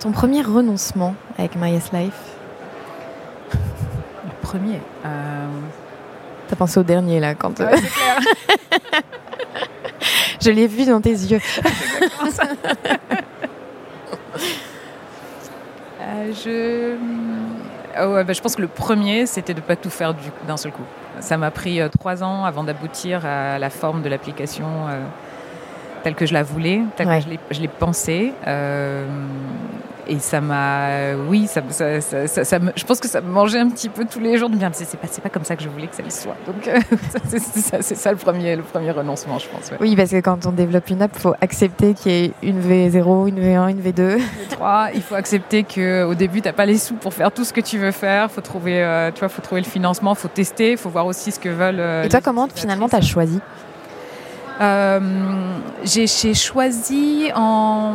[0.00, 2.12] Ton premier renoncement avec My Life?
[3.52, 3.58] Le
[4.42, 5.48] premier euh...
[6.48, 7.58] T'as pensé au dernier là quand.
[7.60, 7.70] Ouais,
[10.42, 11.40] Je l'ai vu dans tes yeux.
[16.00, 16.96] euh, je
[17.96, 20.14] ah bah, je pense que le premier, c'était de ne pas tout faire
[20.46, 20.82] d'un seul coup.
[21.20, 25.00] Ça m'a pris euh, trois ans avant d'aboutir à la forme de l'application euh,
[26.02, 28.32] telle que je la voulais, telle que je l'ai pensée.
[28.46, 29.06] Euh,
[30.06, 33.88] et ça m'a, oui, ça, ça, ça, je pense que ça me mangeait un petit
[33.88, 35.86] peu tous les jours de me dire, c'est pas, pas comme ça que je voulais
[35.86, 36.36] que ça le soit.
[36.46, 36.78] Donc euh,
[37.80, 39.70] c'est ça, le premier, le premier renoncement, je pense.
[39.80, 42.60] Oui, parce que quand on développe une app, il faut accepter qu'il y ait une
[42.60, 44.18] V0, une V1, une V2.
[44.50, 47.52] V3, il faut accepter qu'au début, tu n'as pas les sous pour faire tout ce
[47.52, 48.30] que tu veux faire.
[48.30, 51.30] Faut trouver, euh, tu vois, faut trouver le financement, faut tester, il faut voir aussi
[51.32, 52.04] ce que veulent.
[52.04, 53.40] et toi, comment finalement tu as choisi?
[54.60, 55.00] Euh,
[55.82, 57.94] J'ai choisi en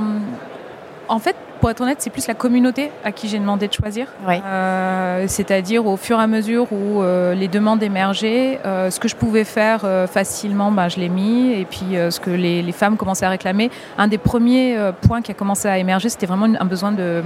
[1.10, 4.08] en fait, pour être honnête, c'est plus la communauté à qui j'ai demandé de choisir.
[4.28, 9.08] Euh, c'est-à-dire au fur et à mesure où euh, les demandes émergeaient, euh, ce que
[9.08, 11.52] je pouvais faire facilement, ben, je l'ai mis.
[11.52, 15.34] Et puis ce que les, femmes commençaient à réclamer, un des premiers points qui a
[15.34, 17.24] commencé à émerger, c'était vraiment un besoin de,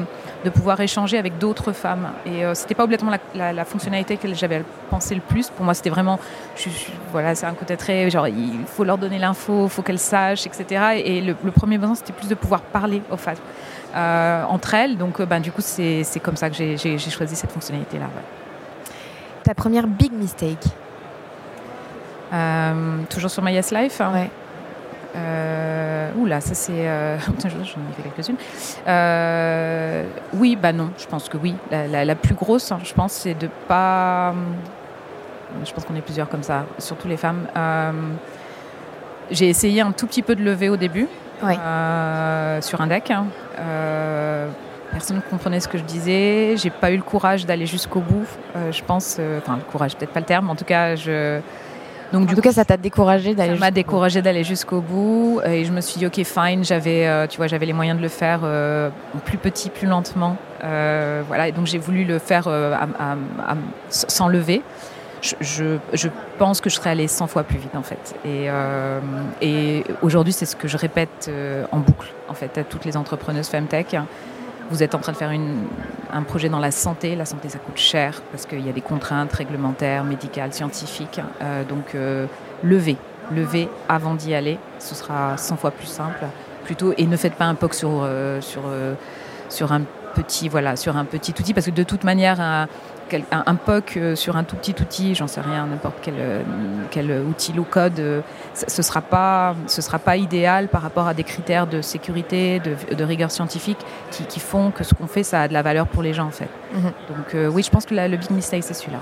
[0.53, 2.09] pouvoir échanger avec d'autres femmes.
[2.25, 5.49] Et c'était pas obligatoirement la, fonctionnalité que j'avais pensé le plus.
[5.49, 6.19] Pour moi, c'était vraiment,
[7.11, 10.47] voilà, c'est un côté très genre, il faut leur donner l'info, il faut qu'elles sachent,
[10.47, 11.01] etc.
[11.03, 13.35] Et le, le premier besoin, c'était plus de pouvoir parler aux femmes.
[13.93, 14.97] Euh, entre elles.
[14.97, 18.07] Donc, euh, ben, du coup, c'est comme ça que j'ai choisi cette fonctionnalité-là.
[19.43, 20.65] Ta première big mistake
[22.31, 24.13] euh, Toujours sur My Yes Life hein.
[24.13, 24.29] Ouais.
[26.17, 26.71] oula, ça c'est.
[27.43, 28.37] J'en ai fait quelques-unes.
[30.33, 31.55] oui, bah non, je pense que oui.
[31.71, 34.33] La, plus grosse, hein, je pense, c'est de pas.
[35.63, 37.45] Je pense qu'on est plusieurs comme ça, surtout les femmes.
[39.29, 41.07] J'ai essayé un tout petit peu de lever au début.
[42.61, 43.11] Sur un deck.
[43.11, 43.25] Hein.
[43.59, 44.47] Euh,
[44.91, 46.55] personne ne comprenait ce que je disais.
[46.57, 48.25] J'ai pas eu le courage d'aller jusqu'au bout.
[48.55, 50.95] Euh, je pense, euh, enfin, le courage, peut-être pas le terme, mais en tout cas,
[50.95, 51.39] je.
[52.11, 53.55] Donc, du tout cas, ça t'a découragé d'aller.
[53.55, 56.63] Ça m'a découragé d'aller jusqu'au bout, et je me suis dit, ok, fine.
[56.63, 58.41] J'avais, tu vois, j'avais les moyens de le faire
[59.25, 60.37] plus petit, plus lentement.
[60.61, 62.47] voilà, et donc j'ai voulu le faire
[63.89, 64.61] sans lever
[65.39, 68.15] je, pense que je serais allée 100 fois plus vite en fait.
[68.25, 68.99] Et, euh,
[69.41, 72.97] et aujourd'hui, c'est ce que je répète euh, en boucle en fait à toutes les
[72.97, 73.95] entrepreneuses Femtech.
[74.69, 75.31] Vous êtes en train de faire
[76.11, 77.15] un projet dans la santé.
[77.15, 81.21] La santé, ça coûte cher parce qu'il y a des contraintes réglementaires, médicales, scientifiques.
[81.41, 81.95] Euh, donc,
[82.63, 82.97] levez,
[83.31, 84.57] levez avant d'y aller.
[84.79, 86.25] Ce sera 100 fois plus simple.
[86.63, 88.07] Plutôt, et ne faites pas un POC sur,
[88.39, 88.61] sur,
[89.49, 89.81] sur un
[90.15, 92.67] petit voilà sur un petit outil parce que de toute manière
[93.31, 96.41] un, POC euh, sur un tout petit outil, j'en sais rien, n'importe quel, euh,
[96.91, 98.21] quel outil low code, euh,
[98.53, 102.59] ce ne sera, pas, ce sera pas idéal par rapport à des critères de sécurité,
[102.59, 103.79] de, rigueur scientifique
[104.11, 106.31] qui, font que ce qu'on fait, ça a de la valeur pour les gens en
[106.31, 106.49] fait.
[106.73, 106.91] Mhm.
[107.09, 108.99] Donc oui, je pense que le big mistake, c'est celui-là.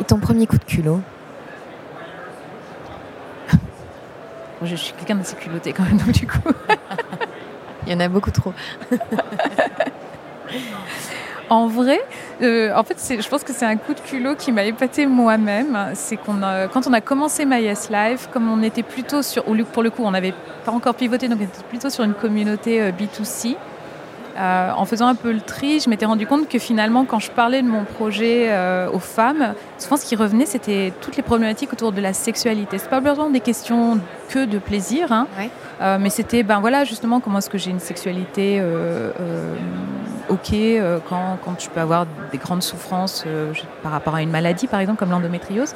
[0.00, 1.00] Et ton premier coup de culot
[4.62, 6.38] Je suis quelqu'un d'assez culotté quand même, donc du coup.
[7.86, 8.52] Il y en a beaucoup trop.
[11.48, 12.00] En vrai,
[12.42, 15.90] euh, en fait, je pense que c'est un coup de culot qui m'a épaté moi-même.
[15.94, 16.40] C'est qu'on
[16.72, 20.02] quand on a commencé My Yes Life, comme on était plutôt sur, pour le coup,
[20.04, 23.56] on n'avait pas encore pivoté, donc on était plutôt sur une communauté euh, B2C.
[24.38, 27.30] Euh, en faisant un peu le tri, je m'étais rendu compte que finalement, quand je
[27.30, 28.50] parlais de mon projet
[28.92, 32.76] aux femmes, souvent ce qui revenait, c'était toutes les problématiques autour de la sexualité.
[32.76, 35.26] C'est pas besoin des questions que de plaisir, hein,
[35.98, 38.60] mais c'était, ben voilà, justement, comment est-ce que j'ai une sexualité
[40.28, 44.30] ok euh, quand, quand, tu peux avoir des grandes souffrances euh, par rapport à une
[44.30, 45.74] maladie, par exemple, comme l'endométriose.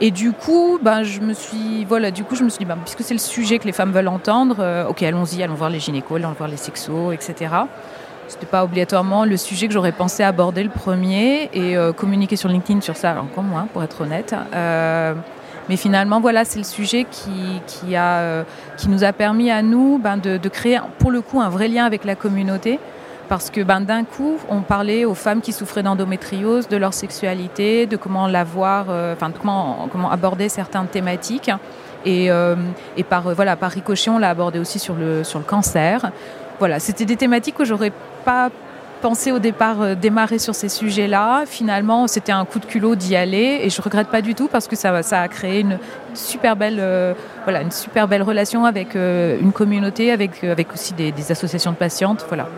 [0.00, 2.78] Et du coup, ben, je me suis, voilà, du coup, je me suis dit, ben,
[2.84, 5.80] puisque c'est le sujet que les femmes veulent entendre, euh, ok, allons-y, allons voir les
[5.80, 7.54] gynécos, allons voir les sexos, etc.
[8.28, 12.82] C'était pas obligatoirement le sujet que j'aurais pensé aborder le premier et communiquer sur LinkedIn
[12.82, 14.34] sur ça, encore moins, pour être honnête.
[14.52, 18.44] mais finalement, voilà, c'est le sujet qui, qui, a,
[18.76, 21.68] qui nous a permis à nous ben, de, de, créer, pour le coup, un vrai
[21.68, 22.78] lien avec la communauté
[23.28, 27.86] parce que ben, d'un coup, on parlait aux femmes qui souffraient d'endométriose, de leur sexualité,
[27.86, 31.50] de comment l'avoir, euh, enfin comment, comment aborder certaines thématiques.
[32.06, 32.56] Et, euh,
[33.08, 36.10] par, euh, voilà, par ricochet, on l'a abordé aussi sur le, sur le cancer.
[36.58, 37.92] voilà, c'était des thématiques que j'aurais
[38.24, 38.50] pas
[39.02, 41.44] pensé au départ démarrer sur ces sujets-là.
[41.46, 44.66] Finalement, c'était un coup de culot d'y aller et je regrette pas du tout parce
[44.66, 45.78] que ça, ça a créé une
[46.14, 46.82] super belle,
[47.44, 51.76] voilà, une super belle relation avec une communauté, avec, avec aussi des, des, associations de
[51.76, 52.24] patientes.
[52.26, 52.48] Voilà.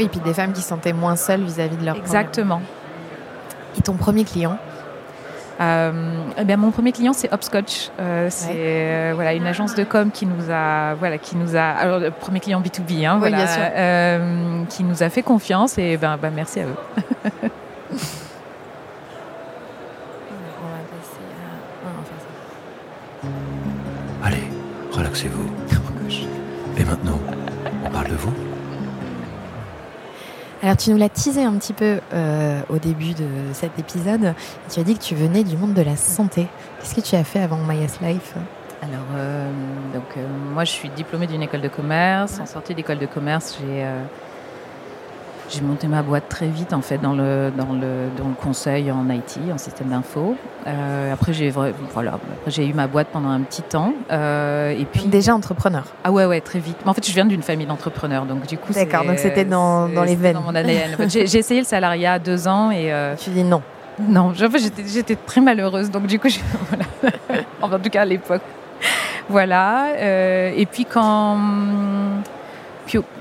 [0.00, 2.62] Oui, et puis des femmes qui se sentaient moins seules vis-à-vis de leur Exactement.
[3.76, 4.56] Et ton premier client
[5.60, 5.92] euh,
[6.38, 7.90] eh bien, mon premier client, c'est Hopscotch.
[8.00, 11.60] Euh, c'est euh, voilà, une agence de com qui nous a, voilà, qui nous a,
[11.60, 13.44] alors le premier client B2B, hein, voilà,
[13.76, 16.76] euh, qui nous a fait confiance et ben, ben merci à eux.
[24.24, 24.44] Allez,
[24.92, 25.50] relaxez-vous.
[26.78, 27.18] Et maintenant,
[27.84, 28.32] on parle de vous
[30.62, 34.34] alors tu nous l'as teasé un petit peu euh, au début de cet épisode.
[34.70, 36.48] Tu as dit que tu venais du monde de la santé.
[36.78, 38.34] Qu'est-ce que tu as fait avant Maya's Life?
[38.82, 39.50] Alors euh,
[39.94, 42.40] donc euh, moi je suis diplômée d'une école de commerce.
[42.40, 43.86] En sortie d'école de commerce, j'ai
[45.50, 48.90] j'ai monté ma boîte très vite en fait dans le, dans le, dans le conseil
[48.92, 50.36] en IT, en système d'info.
[50.66, 55.04] Euh, après j'ai voilà, j'ai eu ma boîte pendant un petit temps euh, et puis
[55.06, 55.84] déjà entrepreneur.
[56.04, 56.76] Ah ouais ouais très vite.
[56.84, 59.88] Mais en fait je viens d'une famille d'entrepreneurs donc du coup d'accord donc c'était dans,
[59.88, 60.34] dans les veines.
[60.34, 60.96] Dans mon ADN.
[61.08, 63.62] j'ai essayé le salariat deux ans et euh, tu dis non.
[63.98, 66.28] Non, j'étais très malheureuse donc du coup
[66.70, 67.12] voilà.
[67.60, 68.42] en tout cas à l'époque.
[69.28, 69.88] Voilà
[70.54, 71.36] et puis quand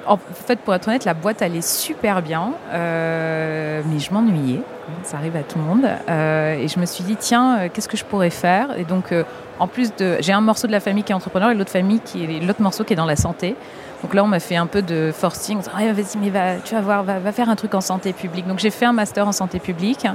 [0.07, 4.61] en fait, pour être honnête, la boîte allait super bien, euh, mais je m'ennuyais.
[5.03, 5.87] Ça arrive à tout le monde.
[6.09, 8.77] Euh, et je me suis dit, tiens, euh, qu'est-ce que je pourrais faire?
[8.77, 9.13] Et donc,
[9.59, 10.17] en plus de.
[10.19, 12.83] J'ai un morceau de la famille qui est entrepreneur et l'autre famille qui l'autre morceau
[12.83, 13.55] qui est dans la santé.
[14.01, 15.59] Donc là, on m'a fait un peu de forcing.
[15.75, 16.31] Ah, vas-y, mais
[16.63, 18.47] tu vas voir, va, faire un truc en santé publique.
[18.47, 20.07] Donc j'ai fait un master en santé publique.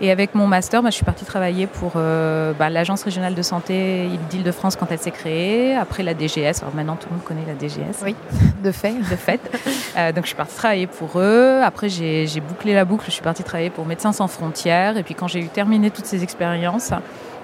[0.00, 3.42] Et avec mon master, bah, je suis partie travailler pour euh, bah, l'Agence régionale de
[3.42, 5.74] santé d'Île-de-France quand elle s'est créée.
[5.74, 6.62] Après la DGS.
[6.62, 8.02] Alors maintenant, tout le monde connaît la DGS.
[8.04, 8.14] Oui,
[8.62, 8.94] de fait.
[9.10, 9.40] De fait.
[9.96, 11.60] Euh, donc je suis partie travailler pour eux.
[11.62, 13.04] Après, j'ai bouclé la boucle.
[13.06, 14.96] Je suis partie travailler pour Médecins sans frontières.
[14.96, 16.92] Et puis quand j'ai eu terminé toutes ces expériences,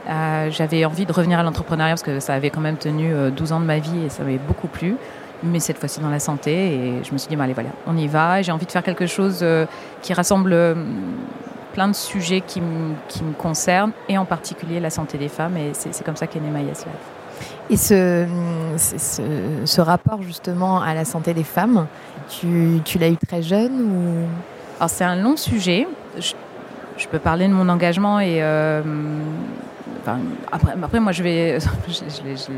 [0.08, 3.52] euh, j'avais envie de revenir à l'entrepreneuriat parce que ça avait quand même tenu 12
[3.52, 4.96] ans de ma vie et ça m'avait beaucoup plu
[5.42, 6.52] mais cette fois-ci dans la santé.
[6.52, 8.42] Et je me suis dit, allez, voilà, on y va.
[8.42, 9.66] J'ai envie de faire quelque chose euh,
[10.02, 10.74] qui rassemble euh,
[11.72, 12.62] plein de sujets qui,
[13.08, 15.56] qui, me concernent, et en particulier la santé des femmes.
[15.56, 16.84] Et c'est comme ça qu'est né My Life.
[17.70, 18.26] Et ce,
[18.76, 19.22] ce,
[19.64, 21.86] ce, rapport justement à la santé des femmes,
[22.28, 24.26] tu, tu l'as eu très jeune ou?
[24.78, 25.86] Alors c'est un long sujet.
[26.18, 26.32] Je,
[26.98, 28.82] je, peux parler de mon engagement et euh,
[30.02, 30.18] enfin,
[30.50, 31.58] après, après, moi je vais,
[31.88, 32.52] je, je,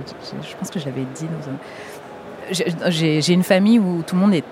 [0.48, 4.34] je pense que je l'avais dit dans un, j'ai une famille où tout le monde
[4.34, 4.44] est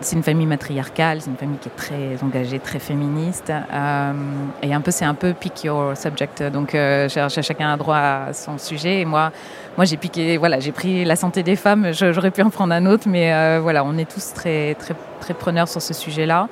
[0.00, 3.50] c'est une famille matriarcale, c'est une famille qui est très engagée, très féministe.
[3.50, 4.12] Euh,
[4.62, 6.42] et un peu, c'est un peu pick your subject.
[6.42, 9.00] Donc, euh, chacun a droit à son sujet.
[9.00, 9.32] Et moi,
[9.76, 11.92] moi, j'ai piqué, voilà, j'ai pris la santé des femmes.
[11.92, 15.34] J'aurais pu en prendre un autre, mais euh, voilà, on est tous très, très, très
[15.34, 16.48] preneurs sur ce sujet-là.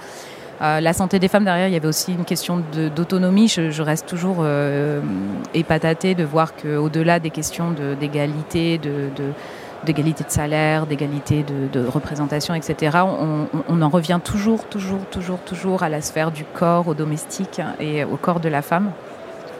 [0.62, 2.62] Euh, la santé des femmes derrière, il y avait aussi une question
[2.94, 3.48] d'autonomie.
[3.48, 4.46] Je, reste toujours
[5.52, 9.32] épatatée de voir qu'au-delà des questions d'égalité, de, de
[9.84, 12.98] d'égalité de salaire, d'égalité de, représentation, etc.
[13.68, 18.04] On, en revient toujours, toujours, toujours, toujours à la sphère du corps, au domestique et
[18.04, 18.90] au corps de la femme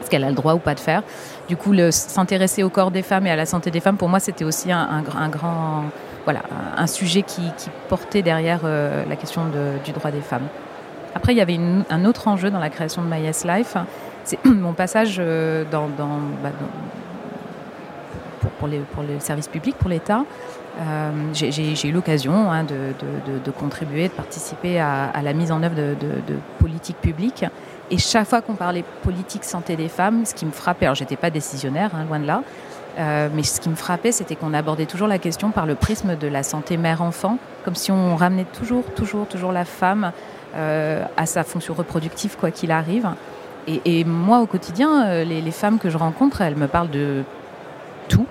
[0.03, 1.01] ce qu'elle a le droit ou pas de faire.
[1.47, 4.19] Du coup, s'intéresser au corps des femmes et à la santé des femmes, pour moi,
[4.19, 5.85] c'était aussi un, grand,
[6.25, 6.41] voilà,
[6.77, 7.41] un sujet qui,
[7.89, 9.43] portait derrière euh, la question
[9.83, 10.47] du droit des femmes.
[11.15, 11.57] Après, il y avait
[11.89, 13.77] un autre enjeu dans la création de My Yes Life,
[14.25, 17.04] c'est mon passage euh, dans, bah, dans
[18.51, 20.23] pour, les, pour le service public, pour l'État.
[20.79, 22.93] Euh, j'ai eu l'occasion hein, de,
[23.43, 25.95] de, contribuer, de participer à, la mise en œuvre de,
[26.59, 27.45] politiques publiques.
[27.91, 31.15] Et chaque fois qu'on parlait politique santé des femmes, ce qui me frappait, alors j'étais
[31.15, 32.41] pas décisionnaire, hein, loin de là,
[32.97, 36.15] euh, mais ce qui me frappait, c'était qu'on abordait toujours la question par le prisme
[36.15, 40.11] de la santé mère-enfant, comme si on ramenait toujours, toujours, toujours la femme
[40.55, 43.07] euh, à sa fonction reproductive, quoi qu'il arrive.
[43.67, 47.23] Et, moi, au quotidien, les, les, femmes que je rencontre, elles me parlent de
[48.07, 48.27] tout,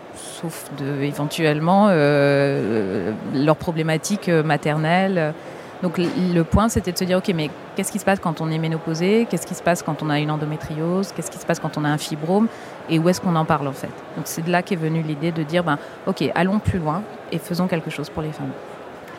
[0.79, 5.35] de, éventuellement euh, leurs problématiques euh, maternelles.
[5.83, 8.51] Donc le point, c'était de se dire, ok, mais qu'est-ce qui se passe quand on
[8.51, 9.27] est ménopausé?
[9.29, 11.13] Qu'est-ce qui se passe quand on a une endométriose?
[11.13, 12.49] Qu'est-ce qui se passe quand on a un fibrome?
[12.89, 13.91] Et où est-ce qu'on en parle en fait?
[14.17, 17.03] Donc c'est de là qu'est venue l'idée de dire, ben, ok, allons plus loin
[17.33, 18.53] et faisons quelque chose pour les femmes.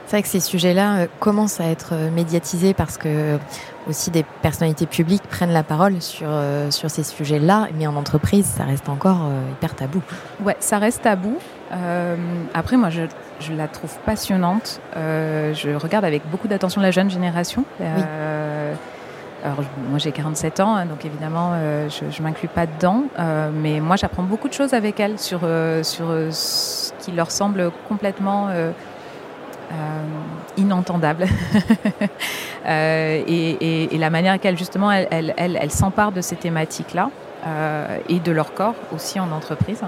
[0.05, 3.37] C'est vrai que ces sujets-là euh, commencent à être euh, médiatisés parce que
[3.87, 6.29] aussi des personnalités publiques prennent la parole sur,
[6.69, 10.01] sur ces sujets-là, mais en entreprise, ça reste encore hyper tabou.
[10.43, 11.37] Ouais, ça reste tabou.
[12.53, 13.03] après, moi, je,
[13.39, 14.79] je, la trouve passionnante.
[14.95, 17.65] je regarde avec beaucoup d'attention la jeune génération.
[19.43, 21.51] alors, moi, j'ai 47 ans, hein, donc évidemment,
[21.89, 23.03] je ne m'inclus pas dedans.
[23.53, 25.41] mais moi, j'apprends beaucoup de choses avec elles sur,
[25.83, 28.49] sur ce qui leur semble complètement
[30.57, 31.27] inentendable.
[32.67, 37.09] et, la manière à laquelle justement elle, elle, s'empare de ces thématiques-là
[38.09, 39.81] et de leur corps aussi en entreprise.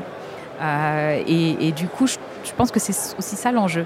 [1.27, 2.17] Et, du coup, je,
[2.55, 3.85] pense que c'est aussi ça l'enjeu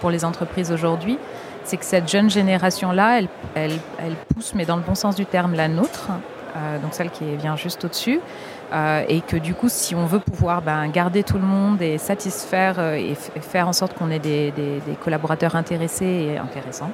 [0.00, 1.18] pour les entreprises aujourd'hui
[1.64, 5.26] c'est que cette jeune génération-là, elle, elle, elle, pousse, mais dans le bon sens du
[5.26, 6.08] terme, la nôtre,
[6.56, 8.20] euh, donc celle qui vient juste au-dessus,
[8.72, 11.98] euh, et que du coup, si on veut pouvoir ben, garder tout le monde et
[11.98, 14.52] satisfaire euh, et, faire en sorte qu'on ait des,
[15.02, 16.90] collaborateurs intéressés et intéressants,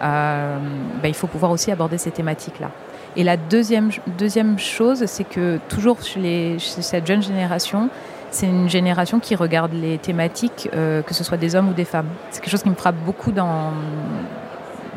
[0.00, 0.58] ben,
[1.04, 2.70] il faut pouvoir aussi aborder ces thématiques-là.
[3.16, 7.90] Et la deuxième, deuxième chose, c'est que toujours chez, cette jeune génération,
[8.30, 11.84] c'est une génération qui regarde les thématiques, euh, que ce soit des hommes ou des
[11.84, 12.08] femmes.
[12.30, 13.72] C'est quelque chose qui me frappe beaucoup dans,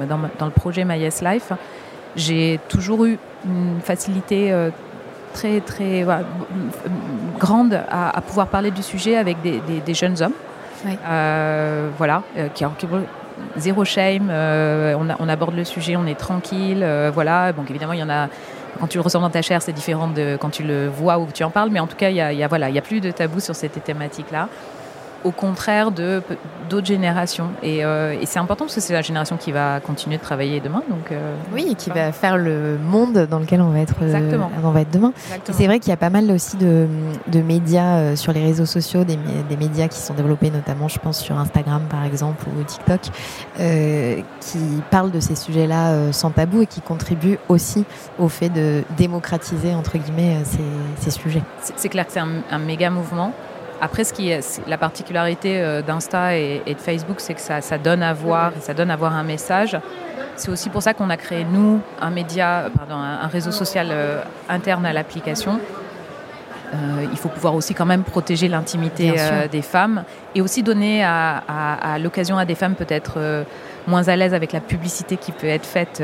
[0.07, 1.51] dans, dans le projet My Yes Life.
[2.15, 4.51] J'ai toujours eu une facilité
[5.45, 6.05] euh, très, très
[7.39, 10.33] grande à, pouvoir parler du sujet avec des, des, jeunes hommes.
[10.85, 12.87] Euh, voilà, qui, qui,
[13.57, 17.53] zéro shame, on, on, aborde le sujet, on est tranquille, voilà.
[17.53, 18.27] Donc évidemment, il y en a
[18.79, 21.25] quand tu le ressens dans ta chair, c'est différent de quand tu le vois ou
[21.25, 21.69] que tu en parles.
[21.71, 23.55] Mais en tout cas, il y a, voilà, il y a plus de tabou sur
[23.55, 24.49] cette thématique-là
[25.23, 26.21] au contraire de
[26.71, 27.49] d'autres générations.
[27.63, 30.83] Euh, et, c'est important parce que c'est la génération qui va continuer de travailler demain.
[30.89, 34.37] Donc, euh, oui, et qui va faire le monde dans lequel on va être, euh,
[34.63, 35.11] on va être demain.
[35.51, 36.87] C'est vrai qu'il y a pas mal aussi de,
[37.27, 39.17] de médias sur les réseaux sociaux, des,
[39.49, 43.01] des, médias qui sont développés notamment, je pense, sur Instagram par exemple ou TikTok,
[44.39, 47.83] qui parlent de ces sujets-là sans tabou et qui contribuent aussi
[48.17, 50.59] au fait de démocratiser, entre guillemets, ces,
[51.03, 51.43] ces sujets.
[51.75, 53.33] C'est clair que c'est un, un méga mouvement.
[53.81, 58.03] Après, ce qui est, la particularité euh, d'Insta et, de Facebook, c'est que ça, donne
[58.03, 59.75] à voir, ça donne à voir un message.
[60.35, 64.21] C'est aussi pour ça qu'on a créé, nous, un média, pardon, un, réseau social euh,
[64.47, 65.59] interne à l'application.
[66.73, 69.13] Euh, il faut pouvoir aussi quand même protéger l'intimité
[69.51, 70.03] des femmes
[70.35, 73.43] et aussi donner à, l'occasion à des femmes peut-être
[73.87, 76.01] moins à l'aise avec la publicité qui peut être faite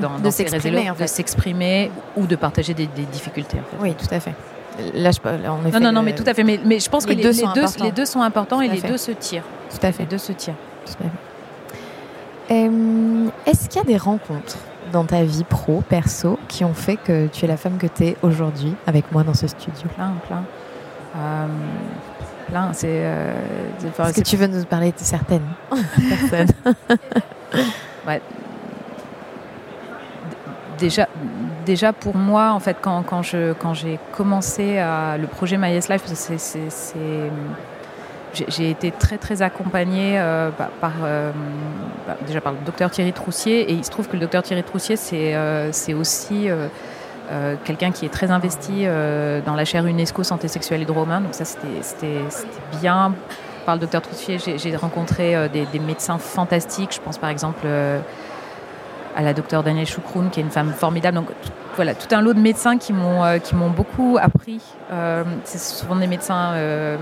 [0.00, 3.58] dans, de ces réseaux, de s'exprimer ou de partager des, difficultés.
[3.78, 4.32] Oui, tout à fait.
[4.94, 5.18] Là, je,
[5.72, 6.44] non, non, non, mais tout à fait.
[6.44, 8.80] Mais, mais je pense que les, deux, les, deux, les, deux, sont importants et les
[8.80, 9.44] deux se tirent.
[9.70, 10.02] Tout à fait.
[10.04, 10.54] Les deux se tirent.
[12.50, 14.58] Euh, est-ce qu'il y a des rencontres
[14.92, 18.04] dans ta vie pro, perso, qui ont fait que tu es la femme que tu
[18.04, 19.88] es aujourd'hui avec moi dans ce studio?
[19.94, 20.44] Plein, plein.
[21.16, 21.46] Euh,
[22.48, 22.86] plein, c'est.
[22.88, 23.34] Euh,
[23.98, 25.46] Est-ce que tu veux nous parler de certaines?
[25.70, 26.52] Personnes
[28.06, 28.20] ouais.
[30.78, 31.08] Déjà,
[31.64, 35.88] déjà pour moi, en fait, quand, quand je, quand j'ai commencé le projet My Yes
[35.88, 36.02] Life,
[38.48, 41.30] j'ai été très très accompagnée euh, par euh,
[42.06, 43.70] bah, déjà par le docteur Thierry Troussier.
[43.70, 46.48] Et il se trouve que le docteur Thierry Troussier c'est euh, aussi
[47.64, 51.20] quelqu'un qui est très investi dans la chaire UNESCO santé sexuelle et droits humains.
[51.20, 52.22] Donc ça c'était
[52.80, 53.14] bien.
[53.64, 56.94] Par le docteur Troussier j'ai rencontré des, médecins fantastiques.
[56.94, 57.66] Je pense par exemple
[59.16, 61.16] à la docteure Danielle Choukroun, qui est une femme formidable.
[61.16, 61.28] Donc
[61.74, 64.60] voilà, tout un lot de médecins qui m'ont euh, qui m'ont beaucoup appris.
[64.92, 66.96] Euh, c'est souvent des médecins euh,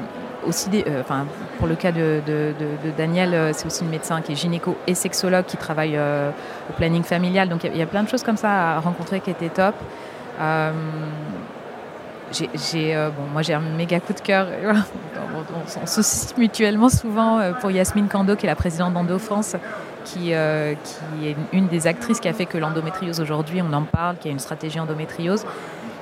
[0.46, 1.26] aussi, des, enfin
[1.58, 4.94] pour le cas de, de, de, Daniel, c'est aussi une médecin qui est gynéco et
[4.94, 7.48] sexologue qui travaille au planning familial.
[7.48, 9.74] Donc il y, a plein de choses comme ça à rencontrer qui étaient top.
[12.32, 14.48] j'ai, bon, moi j'ai un méga coup de cœur.
[14.66, 19.56] on, on, s'associe mutuellement souvent pour Yasmine Kando, qui est la présidente d'Endo France,
[20.26, 24.16] euh, qui, est une des actrices qui a fait que l'endométriose aujourd'hui, on en parle,
[24.16, 25.44] qui a une stratégie endométriose.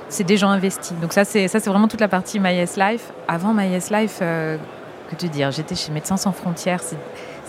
[0.09, 0.97] C'est des gens investis.
[0.99, 3.11] Donc ça, c'est ça, c'est vraiment toute la partie My Yes Life.
[3.27, 4.57] Avant My Yes Life, euh,
[5.09, 6.81] que te dire, j'étais chez Médecins sans frontières.
[6.81, 6.97] C'est,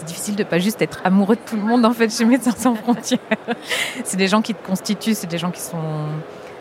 [0.07, 2.75] difficile de pas juste être amoureux de tout le monde en fait chez Médecins sans
[2.75, 3.21] frontières.
[4.05, 5.79] c'est des gens qui te constituent, c'est des gens qui sont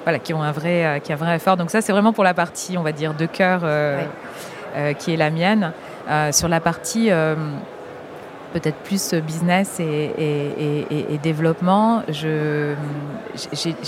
[0.03, 1.57] voilà, qui ont un vrai, euh, qui a un vrai effort.
[1.57, 3.63] Donc ça, c'est vraiment pour la partie, on va dire, de cœur
[4.97, 5.73] qui est la mienne.
[6.31, 7.09] sur la partie
[8.53, 12.03] peut-être plus business et, développement.
[12.09, 12.75] j'ai,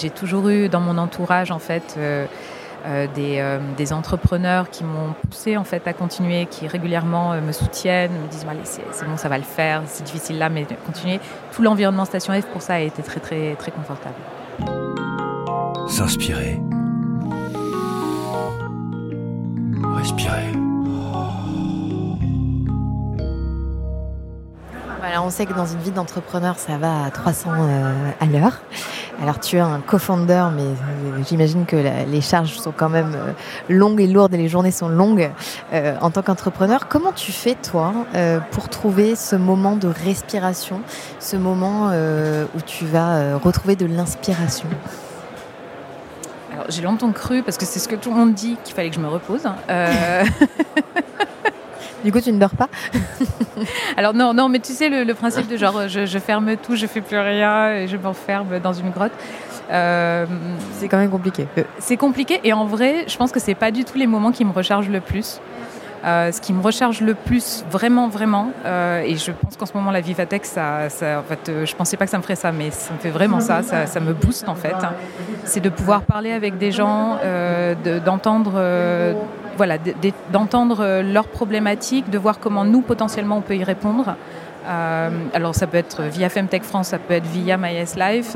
[0.09, 2.25] toujours eu dans mon entourage en fait euh,
[2.85, 8.11] euh, euh, des, entrepreneurs qui m'ont poussé en fait à continuer, qui régulièrement me soutiennent,
[8.11, 11.19] me disent c'est, bon, ça va le faire, c'est difficile là, mais continuer.
[11.53, 14.15] Tout l'environnement Station F pour ça a été très très très confortable.
[15.87, 16.59] S'inspirer.
[19.95, 20.64] Respirer.
[25.21, 28.59] On sait que dans une vie d'entrepreneur, ça va à 300 euh, à l'heure.
[29.21, 33.31] Alors, tu es un co-founder, mais euh, j'imagine que les charges sont quand même euh,
[33.69, 35.29] longues et lourdes et les journées sont longues
[35.73, 36.87] en tant qu'entrepreneur.
[36.87, 37.93] Comment tu fais, toi,
[38.51, 40.81] pour trouver ce moment de respiration,
[41.19, 44.67] ce moment où tu vas retrouver de l'inspiration?
[46.53, 48.89] Alors, j'ai longtemps cru, parce que c'est ce que tout le monde dit, qu'il fallait
[48.89, 49.43] que je me repose.
[52.05, 52.69] Du coup, tu ne dors pas
[53.97, 57.01] Alors non, non, mais tu sais le, principe de genre je, ferme tout, je fais
[57.01, 59.11] plus rien et je m'enferme dans une grotte.
[59.71, 60.27] Euh,
[60.73, 61.47] c'est quand même compliqué.
[61.79, 64.45] C'est compliqué et en vrai, je pense que c'est pas du tout les moments qui
[64.45, 65.41] me rechargent le plus.
[66.05, 69.73] Euh, ce qui me recharge le plus, vraiment, vraiment, euh, et je pense qu'en ce
[69.73, 72.35] moment la Vivatech, ça, ça, en fait, euh, je pensais pas que ça me ferait
[72.35, 74.75] ça, mais ça me fait vraiment ça, ça, me booste en fait.
[75.45, 77.17] C'est de pouvoir parler avec des gens,
[78.05, 78.53] d'entendre,
[79.57, 79.77] voilà,
[80.31, 84.15] d'entendre leurs problématiques, de voir comment nous potentiellement on peut y répondre.
[85.33, 88.35] alors ça peut être via Femtech France, ça peut être via MyS Life,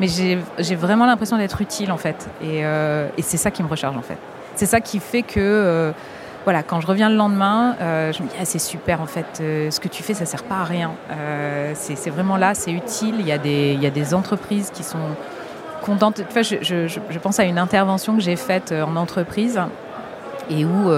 [0.00, 3.96] mais j'ai vraiment l'impression d'être utile en fait, et, et c'est ça qui me recharge
[3.96, 4.18] en fait.
[4.56, 5.92] C'est ça qui fait que
[6.44, 9.40] voilà, quand je reviens le lendemain, euh, je me dis ah, c'est super en fait,
[9.40, 10.92] euh, ce que tu fais ça sert pas à rien.
[11.10, 13.16] Euh, c'est vraiment là, c'est utile.
[13.18, 14.98] Il y, a des, y a des entreprises qui sont
[15.82, 16.22] contentes.
[16.26, 19.60] Enfin, je, je, je, pense à une intervention que j'ai faite en entreprise
[20.50, 20.90] et où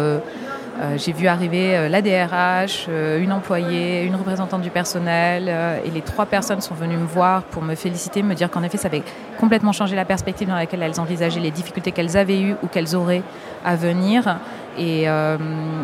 [0.81, 5.53] euh, j'ai vu arriver euh, la DRH, euh, une employée, une représentante du personnel,
[5.85, 8.79] et les trois personnes sont venues me voir pour me féliciter, me dire qu'en effet,
[8.79, 9.03] ça avait
[9.39, 12.97] complètement changé la perspective dans laquelle elles envisageaient les difficultés qu'elles avaient eues ou qu'elles
[12.97, 13.23] auraient
[13.65, 14.39] à venir.
[14.79, 15.05] Et,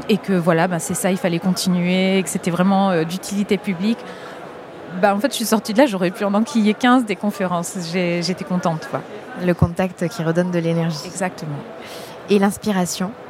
[0.08, 3.98] et que voilà, ben, c'est ça, il fallait continuer, que c'était vraiment d'utilité publique.
[5.02, 7.76] Ben, en fait, je suis sortie de là, j'aurais pu en enquiller 15 des conférences.
[7.92, 8.88] J'étais contente.
[8.90, 9.02] Quoi.
[9.44, 10.96] Le contact qui redonne de l'énergie.
[11.04, 11.58] Exactement.
[12.30, 13.10] Et l'inspiration?
[13.10, 13.27] euh,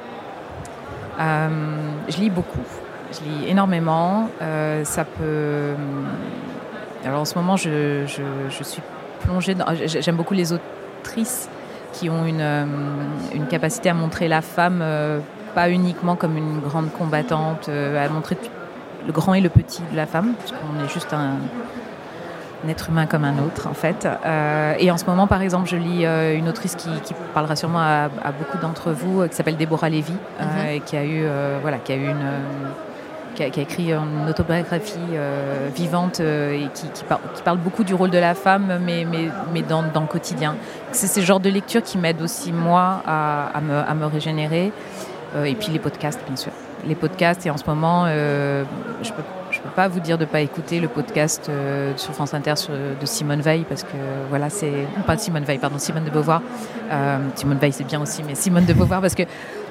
[1.18, 2.64] je lis beaucoup.
[3.12, 4.28] Je lis énormément.
[4.42, 5.22] Euh, ça peut.
[5.22, 5.74] Euh,
[7.04, 8.04] alors en ce moment, je,
[8.62, 8.82] suis
[9.20, 9.66] plongée dans.
[9.74, 11.48] J'aime beaucoup les autrices
[11.92, 12.68] qui ont une,
[13.34, 14.84] une capacité à montrer la femme
[15.54, 18.36] pas uniquement comme une grande combattante, à montrer
[19.06, 21.38] le grand et le petit de la femme, parce est juste un,
[22.64, 24.06] un être humain comme un autre en fait.
[24.06, 26.88] Euh, et en ce moment par exemple je lis euh, une autrice qui,
[27.34, 30.66] parlera sûrement à, beaucoup d'entre vous, euh, qui s'appelle Déborah Lévy, mhm.
[30.70, 31.26] et qui a eu
[31.62, 32.30] voilà, qui a eu une
[33.34, 34.98] qui a, écrit une autobiographie
[35.72, 37.04] vivante et qui, qui,
[37.44, 40.56] parle beaucoup du rôle de la femme, mais, mais, mais dans, dans, le quotidien.
[40.90, 44.72] C'est ce genre de lecture qui m'aide aussi, moi, à, à, me, à me régénérer.
[45.44, 46.50] et puis les podcasts, bien sûr.
[46.84, 49.22] Les podcasts, et en ce moment, je peux
[49.68, 52.54] peux pas vous dire de pas écouter le podcast euh, sur France Inter
[53.00, 53.96] de Simone Veil, parce que
[54.28, 54.86] voilà, c'est.
[55.06, 56.42] Pas de Simone Veil, pardon, Simone de Beauvoir.
[56.90, 59.24] Euh, Simone Veil, c'est bien aussi, mais Simone de Beauvoir, parce que,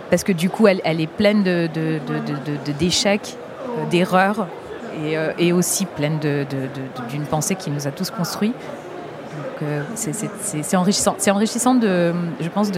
[0.09, 4.47] parce que du coup, elle, elle est pleine d'échecs, de, de, euh, d'erreurs,
[5.03, 8.53] et, et, aussi pleine d'une pensée qui nous a tous construits.
[9.59, 11.15] Donc, c'est enrichissant.
[11.17, 12.71] C'est enrichissant, de, je pense,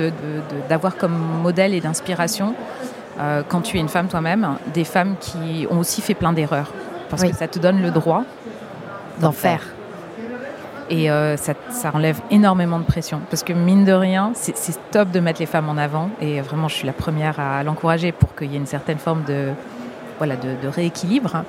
[0.67, 2.55] d'avoir comme modèle et d'inspiration.
[3.47, 6.73] quand tu es une femme toi-même, des femmes qui ont aussi fait plein d'erreurs
[7.09, 8.23] parce que ça te donne le droit
[9.19, 9.61] d'en faire.
[10.89, 11.53] Et euh, ça,
[11.93, 13.21] enlève énormément de pression.
[13.29, 16.09] Parce que mine de rien, c'est top de mettre les femmes en avant.
[16.19, 19.23] Et vraiment, je suis la première à l'encourager pour qu'il y ait une certaine forme
[19.25, 19.49] de,
[20.17, 21.43] voilà, de, rééquilibre.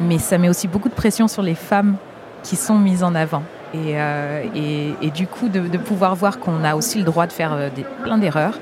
[0.00, 1.96] Mais ça met aussi beaucoup de pression sur les femmes
[2.42, 3.42] qui sont mises en avant.
[3.74, 4.44] Et, euh,
[5.02, 7.84] et, du coup, de, pouvoir voir qu'on a aussi le droit de faire euh, des,
[8.02, 8.54] plein d'erreurs,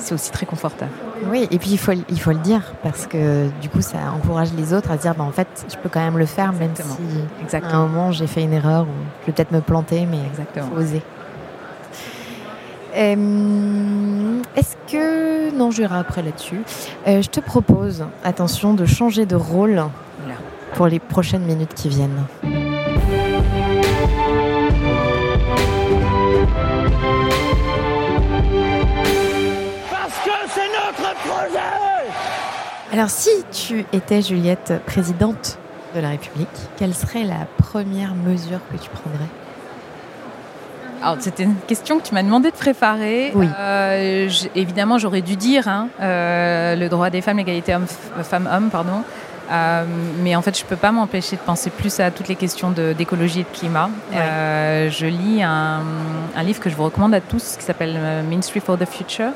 [0.00, 0.90] c'est aussi très confortable.
[1.30, 4.52] Oui, et puis il faut, il faut le dire, parce que du coup, ça encourage
[4.54, 6.72] les autres à se dire, bah, en fait, je peux quand même le faire, même
[6.74, 8.92] si à un moment j'ai fait une erreur, ou
[9.22, 10.18] je vais peut-être me planter, mais
[10.56, 11.02] il faut oser.
[12.96, 15.56] Euh, est-ce que...
[15.56, 16.60] Non, je verrai après là-dessus.
[17.06, 19.82] Euh, je te propose, attention, de changer de rôle
[20.74, 22.24] pour les prochaines minutes qui viennent.
[32.92, 35.58] Alors si tu étais Juliette, présidente
[35.94, 39.28] de la République, quelle serait la première mesure que tu prendrais?
[41.02, 43.30] Alors, c'était une question que tu m'as demandé de préparer.
[43.34, 43.48] Oui.
[43.58, 47.74] Euh, évidemment, j'aurais dû dire hein, euh, le droit des femmes, l'égalité
[48.22, 49.02] femmes-hommes, pardon.
[49.50, 49.84] Euh,
[50.22, 52.70] mais en fait, je ne peux pas m'empêcher de penser plus à toutes les questions
[52.70, 53.88] d'écologie et de climat.
[54.12, 55.80] je lis un,
[56.36, 59.30] un, livre que je vous recommande à tous qui s'appelle Ministry for the Future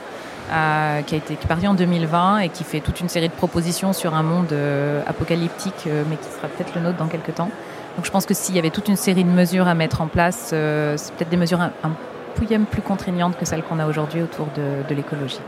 [0.51, 3.28] euh, qui, a été, qui est parti en 2020 et qui fait toute une série
[3.28, 7.07] de propositions sur un monde euh, apocalyptique, euh, mais qui sera peut-être le nôtre dans
[7.07, 7.51] quelques temps.
[7.97, 10.07] Donc je pense que s'il y avait toute une série de mesures à mettre en
[10.07, 11.92] place, c'est peut-être des mesures un, un
[12.34, 15.40] plus contraignantes que celles qu'on a aujourd'hui autour de, de l'écologie.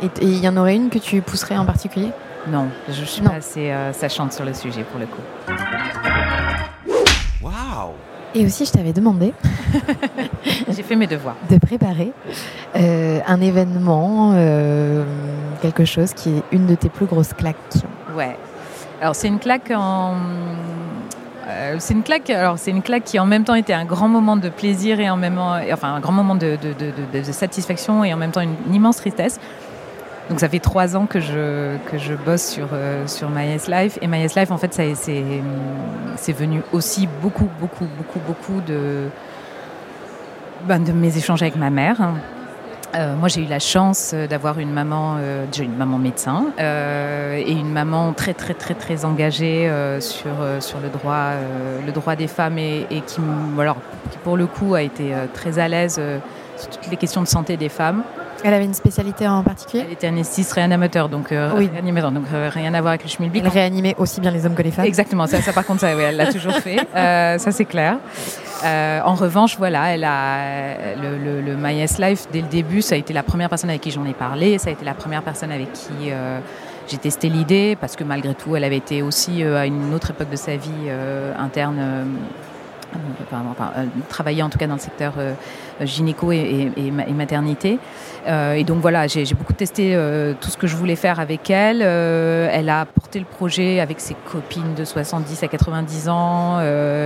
[0.00, 2.10] Et il y en aurait une que tu pousserais en particulier?
[2.46, 5.22] Non, je ne suis pas assez sachante sur le sujet pour le coup.
[7.42, 7.94] Waouh
[8.34, 9.32] et aussi, je t'avais demandé.
[10.68, 11.36] J'ai fait mes devoirs.
[11.48, 12.12] De préparer
[12.76, 15.04] euh, un événement, euh,
[15.62, 17.56] quelque chose qui est une de tes plus grosses claques.
[18.16, 18.36] Ouais.
[19.00, 20.14] Alors, c'est une claque en.
[21.46, 22.28] Euh, c'est une claque.
[22.30, 25.08] Alors, c'est une claque qui en même temps était un grand moment de plaisir et
[25.08, 28.40] en même temps, enfin, un grand moment de, de, de, satisfaction et en même temps
[28.40, 29.38] une, immense tristesse.
[30.30, 33.98] Donc ça fait trois ans que je, que je bosse sur, euh, sur MyS Life.
[34.00, 39.08] Et MyS Life, en fait, c'est venu aussi beaucoup, beaucoup, beaucoup, beaucoup de,
[40.66, 42.00] ben, de mes échanges avec ma mère.
[42.94, 47.52] Euh, moi, j'ai eu la chance euh, d'avoir une maman, euh, une maman médecin et
[47.52, 49.70] une maman très, très, très, très engagée
[50.00, 51.32] sur, sur le, droit,
[51.84, 53.20] le droit des femmes et, qui,
[53.58, 53.76] alors,
[54.10, 56.00] qui, pour le coup, a été très à l'aise
[56.56, 58.04] sur toutes les questions de santé des femmes.
[58.44, 61.68] Elle avait une spécialité en particulier Elle était anesthésiste réanimateur, donc, oui.
[61.72, 63.42] réanimateur, donc rien à voir avec le schmilblick.
[63.44, 65.90] Elle réanimait aussi bien les hommes que les femmes Exactement, ça, ça par contre, ça,
[65.90, 67.98] elle l'a toujours fait, ça c'est clair.
[68.64, 72.98] Euh, en revanche, voilà, elle a le, le, MyS Life dès le début, ça a
[72.98, 75.52] été la première personne avec qui j'en ai parlé, ça a été la première personne
[75.52, 76.38] avec qui euh,
[76.88, 80.10] j'ai testé l'idée parce que malgré tout, elle avait été aussi euh, à une autre
[80.10, 80.88] époque de sa vie
[81.38, 82.04] interne
[83.32, 85.34] euh, travailler en tout cas dans le secteur euh,
[85.82, 86.70] gynéco et,
[87.14, 87.78] maternité.
[88.26, 89.98] Euh, et donc voilà, j'ai beaucoup testé
[90.40, 91.82] tout ce que je voulais faire avec elle.
[91.82, 96.60] elle a porté le projet avec ses copines de 70 à 90 ans.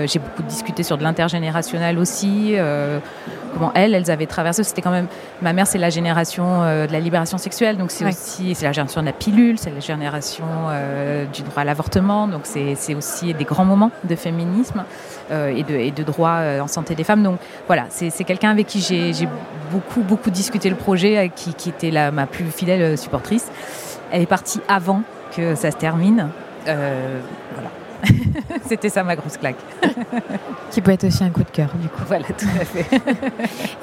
[0.07, 2.55] j'ai beaucoup discuté sur de l'intergénérationnel aussi.
[3.55, 4.63] comment elles, elles avaient traversé.
[4.63, 5.07] C'était quand même.
[5.43, 9.01] Ma mère, c'est la génération de la libération sexuelle, donc c'est aussi c'est la génération
[9.01, 10.45] de la pilule, c'est la génération
[11.33, 12.29] du droit à l'avortement.
[12.29, 14.85] Donc c'est aussi des grands moments de féminisme
[15.31, 17.23] et de et de droit euh, en santé des femmes.
[17.23, 19.29] Donc voilà, c'est quelqu'un avec qui j'ai
[19.71, 23.47] beaucoup, beaucoup discuté le projet, qui, qui était la, ma plus fidèle euh, supportrice.
[24.11, 25.03] Elle est partie avant
[25.37, 26.29] que ça se termine.
[26.67, 27.21] Euh,
[27.55, 27.71] voilà.
[28.69, 29.59] C'était ça ma grosse claque.
[30.73, 32.03] qui peut être aussi un coup de cœur, du coup.
[32.07, 33.01] Voilà, tout à fait.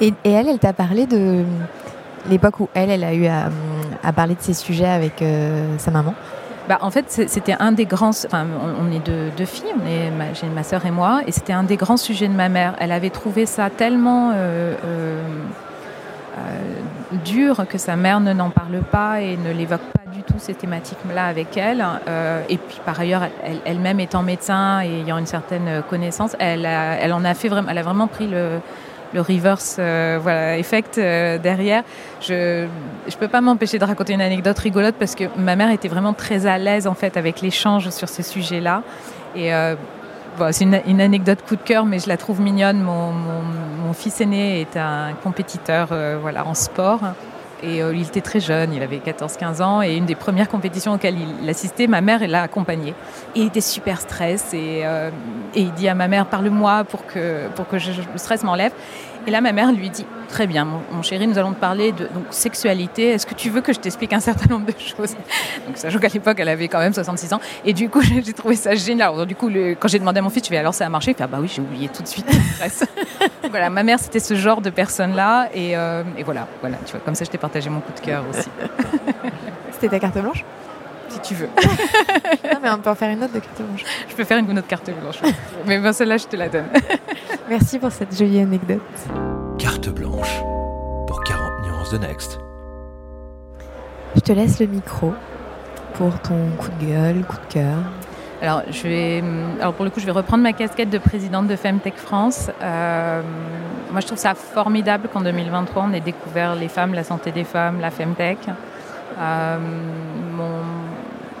[0.00, 1.42] et, elle, elle t'a parlé de
[2.28, 5.24] l'époque où elle, elle a eu à, parler de ces sujets avec
[5.78, 6.14] sa maman?
[6.68, 8.10] Bah, en fait, c'était un des grands.
[8.10, 8.46] Enfin,
[8.80, 9.74] on, est deux, filles,
[10.34, 12.74] j'ai ma sœur et moi, et c'était un des grands sujets de ma mère.
[12.80, 15.22] Elle avait trouvé ça tellement euh, euh,
[16.38, 16.40] euh,
[17.24, 20.54] dur que sa mère ne n'en parle pas et ne l'évoque pas du tout ces
[20.54, 21.84] thématiques-là avec elle.
[22.48, 23.28] et puis par ailleurs,
[23.64, 27.68] elle-même étant médecin et ayant une certaine connaissance, elle, elle en a fait vraiment.
[27.70, 28.60] Elle a vraiment pris le
[29.12, 31.82] le reverse euh, voilà, effect euh, derrière.
[32.20, 35.88] Je ne peux pas m'empêcher de raconter une anecdote rigolote parce que ma mère était
[35.88, 38.82] vraiment très à l'aise en fait avec l'échange sur ces sujets-là.
[39.34, 39.74] Et euh,
[40.50, 42.82] c'est une, anecdote coup de cœur, mais je la trouve mignonne.
[42.82, 45.88] Mon, mon, fils aîné est un compétiteur
[46.20, 47.00] voilà, en sport.
[47.62, 51.16] Et il était très jeune, il avait 14-15 ans, et une des premières compétitions auxquelles
[51.42, 52.94] il assistait, ma mère l'a accompagné.
[53.34, 57.66] Il était super stress, et, et il dit à ma mère, parle-moi pour que, pour
[57.66, 58.72] que je, le stress m'enlève.
[59.26, 62.08] Et là, ma mère lui dit Très bien, mon, chéri, nous allons te parler de
[62.30, 63.10] sexualité.
[63.10, 65.14] Est-ce que tu veux que je t'explique un certain nombre de choses?
[65.66, 67.40] Donc, sachant qu'à l'époque, elle avait quand même 66 ans.
[67.64, 69.26] Et du coup, j'ai trouvé ça génial.
[69.26, 71.12] Du coup, quand j'ai demandé à mon fils, tu vas alors ça a marché?
[71.12, 72.26] Il fait ah, Bah oui, j'ai oublié tout de suite.
[73.50, 75.48] voilà, ma mère, c'était ce genre de personne-là.
[75.54, 78.00] Et, euh, et, voilà, voilà, tu vois, comme ça, je t'ai partagé mon coup de
[78.00, 78.48] cœur aussi.
[79.72, 80.44] c'était ta carte blanche?
[81.26, 81.48] Tu veux.
[82.44, 83.84] non, mais on peut en faire une autre de carte blanche.
[84.08, 85.20] Je peux faire une autre carte blanche.
[85.66, 86.66] mais bon, celle-là, je te la donne.
[87.48, 88.80] Merci pour cette jolie anecdote.
[89.58, 90.42] Carte blanche
[91.06, 92.38] pour 40 nuances de Next.
[94.14, 95.14] Je te laisse le micro
[95.94, 97.78] pour ton coup de gueule, coup de cœur.
[98.42, 99.24] Alors, je vais,
[99.60, 102.50] alors pour le coup, je vais reprendre ma casquette de présidente de Femtech France.
[102.62, 103.22] Euh,
[103.90, 107.44] moi, je trouve ça formidable qu'en 2023, on ait découvert les femmes, la santé des
[107.44, 108.38] femmes, la Femtech.
[109.18, 109.56] Euh,
[110.36, 110.75] mon,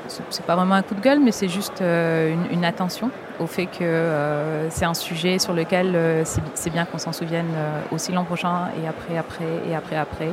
[0.08, 3.66] c'est pas vraiment un coup de gueule, mais c'est juste euh, une, attention au fait
[3.66, 7.46] que euh, c'est un sujet sur lequel euh, c'est bien qu'on s'en souvienne
[7.92, 10.30] aussi l'an prochain et après, après et après, après.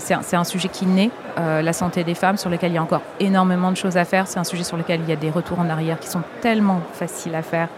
[0.00, 3.02] c'est un, sujet qui naît, la santé des femmes, sur lequel il y a encore
[3.20, 4.26] énormément de choses à faire.
[4.26, 6.80] C'est un sujet sur lequel il y a des retours en arrière qui sont tellement
[6.92, 7.68] faciles à faire.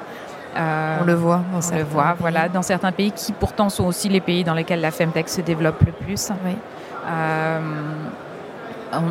[0.57, 1.42] on le voit.
[1.53, 4.80] on le voit, voilà, dans certains pays qui pourtant sont aussi les pays dans lesquels
[4.80, 6.30] la femtech se développe le plus.
[6.44, 6.57] Oui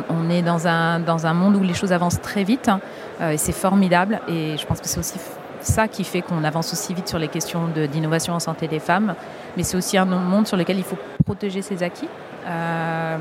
[0.08, 2.80] on, est dans un, dans un monde où les choses avancent très vite hein,
[3.20, 4.20] euh, et c'est formidable.
[4.28, 5.18] Et je pense que c'est aussi
[5.60, 9.14] ça qui fait qu'on avance aussi vite sur les questions d'innovation en santé des femmes.
[9.56, 12.08] Mais c'est aussi un monde sur lequel il faut protéger ses acquis,
[12.46, 13.16] euh,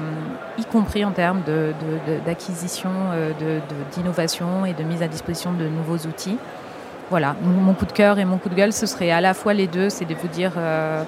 [0.58, 1.42] y compris en termes
[2.26, 2.90] d'acquisition,
[3.40, 3.60] de,
[3.94, 6.38] d'innovation et de mise à disposition de nouveaux outils.
[7.10, 9.54] Voilà, mon coup de cœur et mon coup de gueule, ce serait à la fois
[9.54, 10.54] les deux, c'est de vous dire...
[10.58, 11.04] Euh,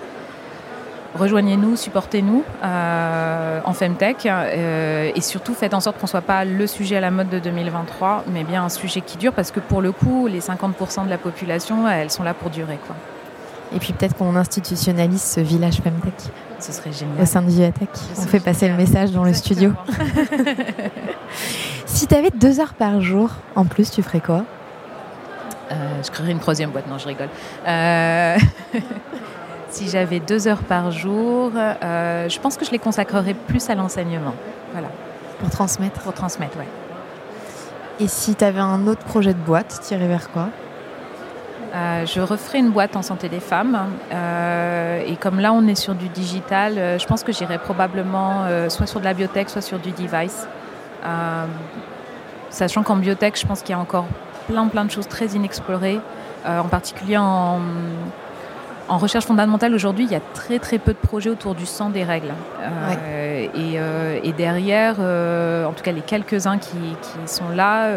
[1.16, 6.46] rejoignez-nous, supportez-nous euh, en Femtech euh, et surtout faites en sorte qu'on ne soit pas
[6.46, 9.60] le sujet à la mode de 2023, mais bien un sujet qui dure parce que
[9.60, 12.80] pour le coup, les 50% de la population, elles sont là pour durer.
[12.86, 12.96] Quoi.
[13.74, 16.14] Et puis peut-être qu'on institutionnalise ce village Femtech.
[16.60, 17.22] Ce serait génial.
[17.22, 17.90] Au sein de Viatech.
[18.18, 19.74] On fait passer le message dans le studio.
[21.86, 24.44] si tu avais deux heures par jour en plus, tu ferais quoi?
[25.72, 26.88] Euh, Je créerais une troisième boîte.
[26.88, 27.30] Non, je rigole.
[29.72, 33.76] Si j'avais deux heures par jour, euh, je pense que je les consacrerais plus à
[33.76, 34.36] l'enseignement.
[34.74, 34.90] Voilà.
[35.40, 36.66] Pour transmettre Pour transmettre, oui.
[38.02, 40.50] Et si tu avais un autre projet de boîte, tu irais vers quoi?
[41.74, 43.80] Euh, je referai une boîte en santé des femmes.
[44.12, 48.46] Euh, et comme là, on est sur du digital, euh, je pense que j'irai probablement
[48.70, 50.48] soit sur de la biotech, soit sur du device.
[52.50, 54.06] sachant qu'en biotech, je pense qu'il y a encore
[54.48, 56.02] plein, plein de choses très inexplorées,
[56.46, 57.60] en particulier en,
[58.92, 61.90] en recherche fondamentale, aujourd'hui, il y a très très peu de projets autour du sang
[61.90, 62.34] des règles.
[63.56, 67.90] et, derrière, en tout cas les quelques-uns qui, qui, sont là,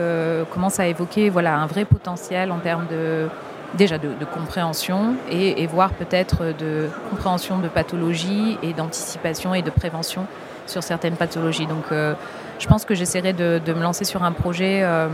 [0.53, 3.29] commencent à évoquer voilà, un vrai potentiel en termes de
[3.77, 10.27] déjà de, compréhension et, voir peut-être de compréhension de pathologie et d'anticipation et de prévention
[10.67, 11.67] sur certaines pathologies.
[11.67, 12.15] Donc euh,
[12.59, 15.09] je pense que j'essaierai de, me lancer sur un projet euh,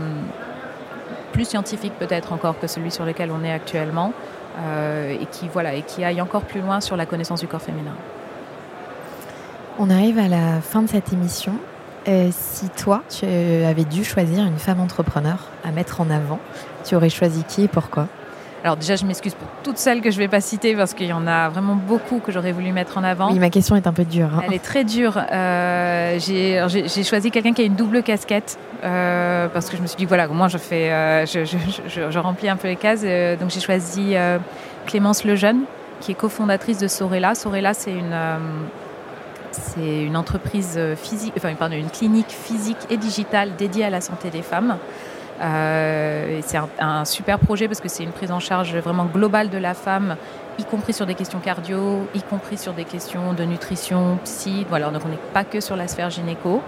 [1.33, 5.73] plus scientifique peut-être encore que celui sur lequel on est actuellement euh, et, qui, voilà,
[5.73, 7.95] et qui aille encore plus loin sur la connaissance du corps féminin.
[9.79, 11.53] On arrive à la fin de cette émission.
[12.05, 16.39] si toi, tu avais dû choisir une femme entrepreneur à mettre en avant,
[16.83, 18.07] tu aurais choisi qui et pourquoi?
[18.63, 21.07] Alors déjà, je m'excuse pour toutes celles que je ne vais pas citer parce qu'il
[21.07, 23.31] y en a vraiment beaucoup que j'aurais voulu mettre en avant.
[23.31, 24.29] Oui, ma question est un peu dure.
[24.35, 24.43] Hein.
[24.45, 25.17] Elle est très dure.
[25.17, 29.97] Euh, j'ai choisi quelqu'un qui a une double casquette euh, parce que je me suis
[29.97, 31.43] dit, voilà, moi je, fais, euh, je,
[31.87, 33.01] je, remplis un peu les cases.
[33.39, 34.13] donc j'ai choisi
[34.85, 35.61] Clémence Lejeune,
[35.99, 37.33] qui est cofondatrice de Sorella.
[37.33, 38.15] Sorella, c'est une
[39.51, 44.29] c'est une entreprise physique, enfin pardon, une clinique physique et digitale dédiée à la santé
[44.29, 44.77] des femmes.
[45.41, 49.57] Euh, c'est un, super projet parce que c'est une prise en charge vraiment globale de
[49.57, 50.15] la femme,
[50.59, 54.65] y compris sur des questions cardio, y compris sur des questions de nutrition, psy.
[54.69, 56.61] Voilà, donc on n'est pas que sur la sphère gynéco.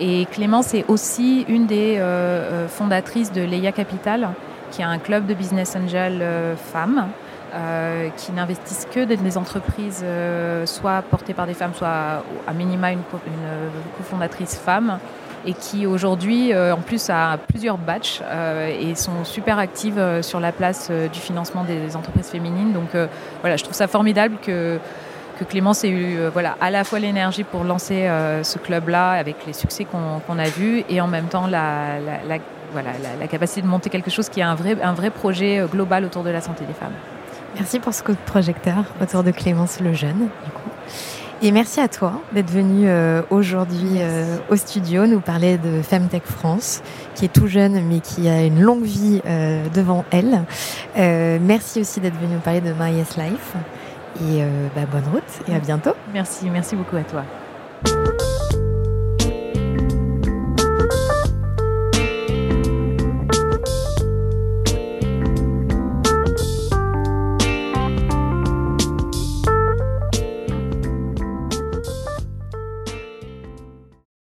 [0.00, 4.30] Et Clémence est aussi une des euh, euh, fondatrices de Leia Capital,
[4.72, 6.24] qui est un club de business angel
[6.72, 7.08] femmes.
[8.16, 10.02] qui n'investissent que dans des entreprises
[10.64, 13.48] soit portées par des femmes, soit à minima une, une
[13.98, 14.98] cofondatrice femme
[15.46, 20.22] et qui aujourd'hui, euh, en plus, a plusieurs batchs euh, et sont super actives euh,
[20.22, 22.72] sur la place du financement des entreprises féminines.
[22.72, 22.90] Donc
[23.40, 24.78] voilà, je trouve ça formidable que,
[25.38, 28.08] que Clémence ait eu voilà, à la fois l'énergie pour lancer
[28.42, 31.98] ce club-là avec les succès qu'on a vus et en même temps la,
[32.72, 36.04] voilà, la, capacité de monter quelque chose qui est un vrai, un vrai projet global
[36.04, 36.94] autour de la santé des femmes.
[37.56, 40.28] Merci pour ce coup de projecteur autour de Clémence le Jeune.
[40.44, 41.21] Du.
[41.44, 46.22] Et merci à toi d'être venu euh, aujourd'hui euh, au studio nous parler de Femtech
[46.22, 46.82] France,
[47.16, 50.44] qui est tout jeune mais qui a une longue vie euh, devant elle.
[51.40, 53.54] merci aussi d'être venu nous parler de My Yes Life.
[54.20, 54.44] Et
[54.76, 55.94] bah, bonne route et à bientôt.
[56.12, 57.24] Merci, merci beaucoup à toi.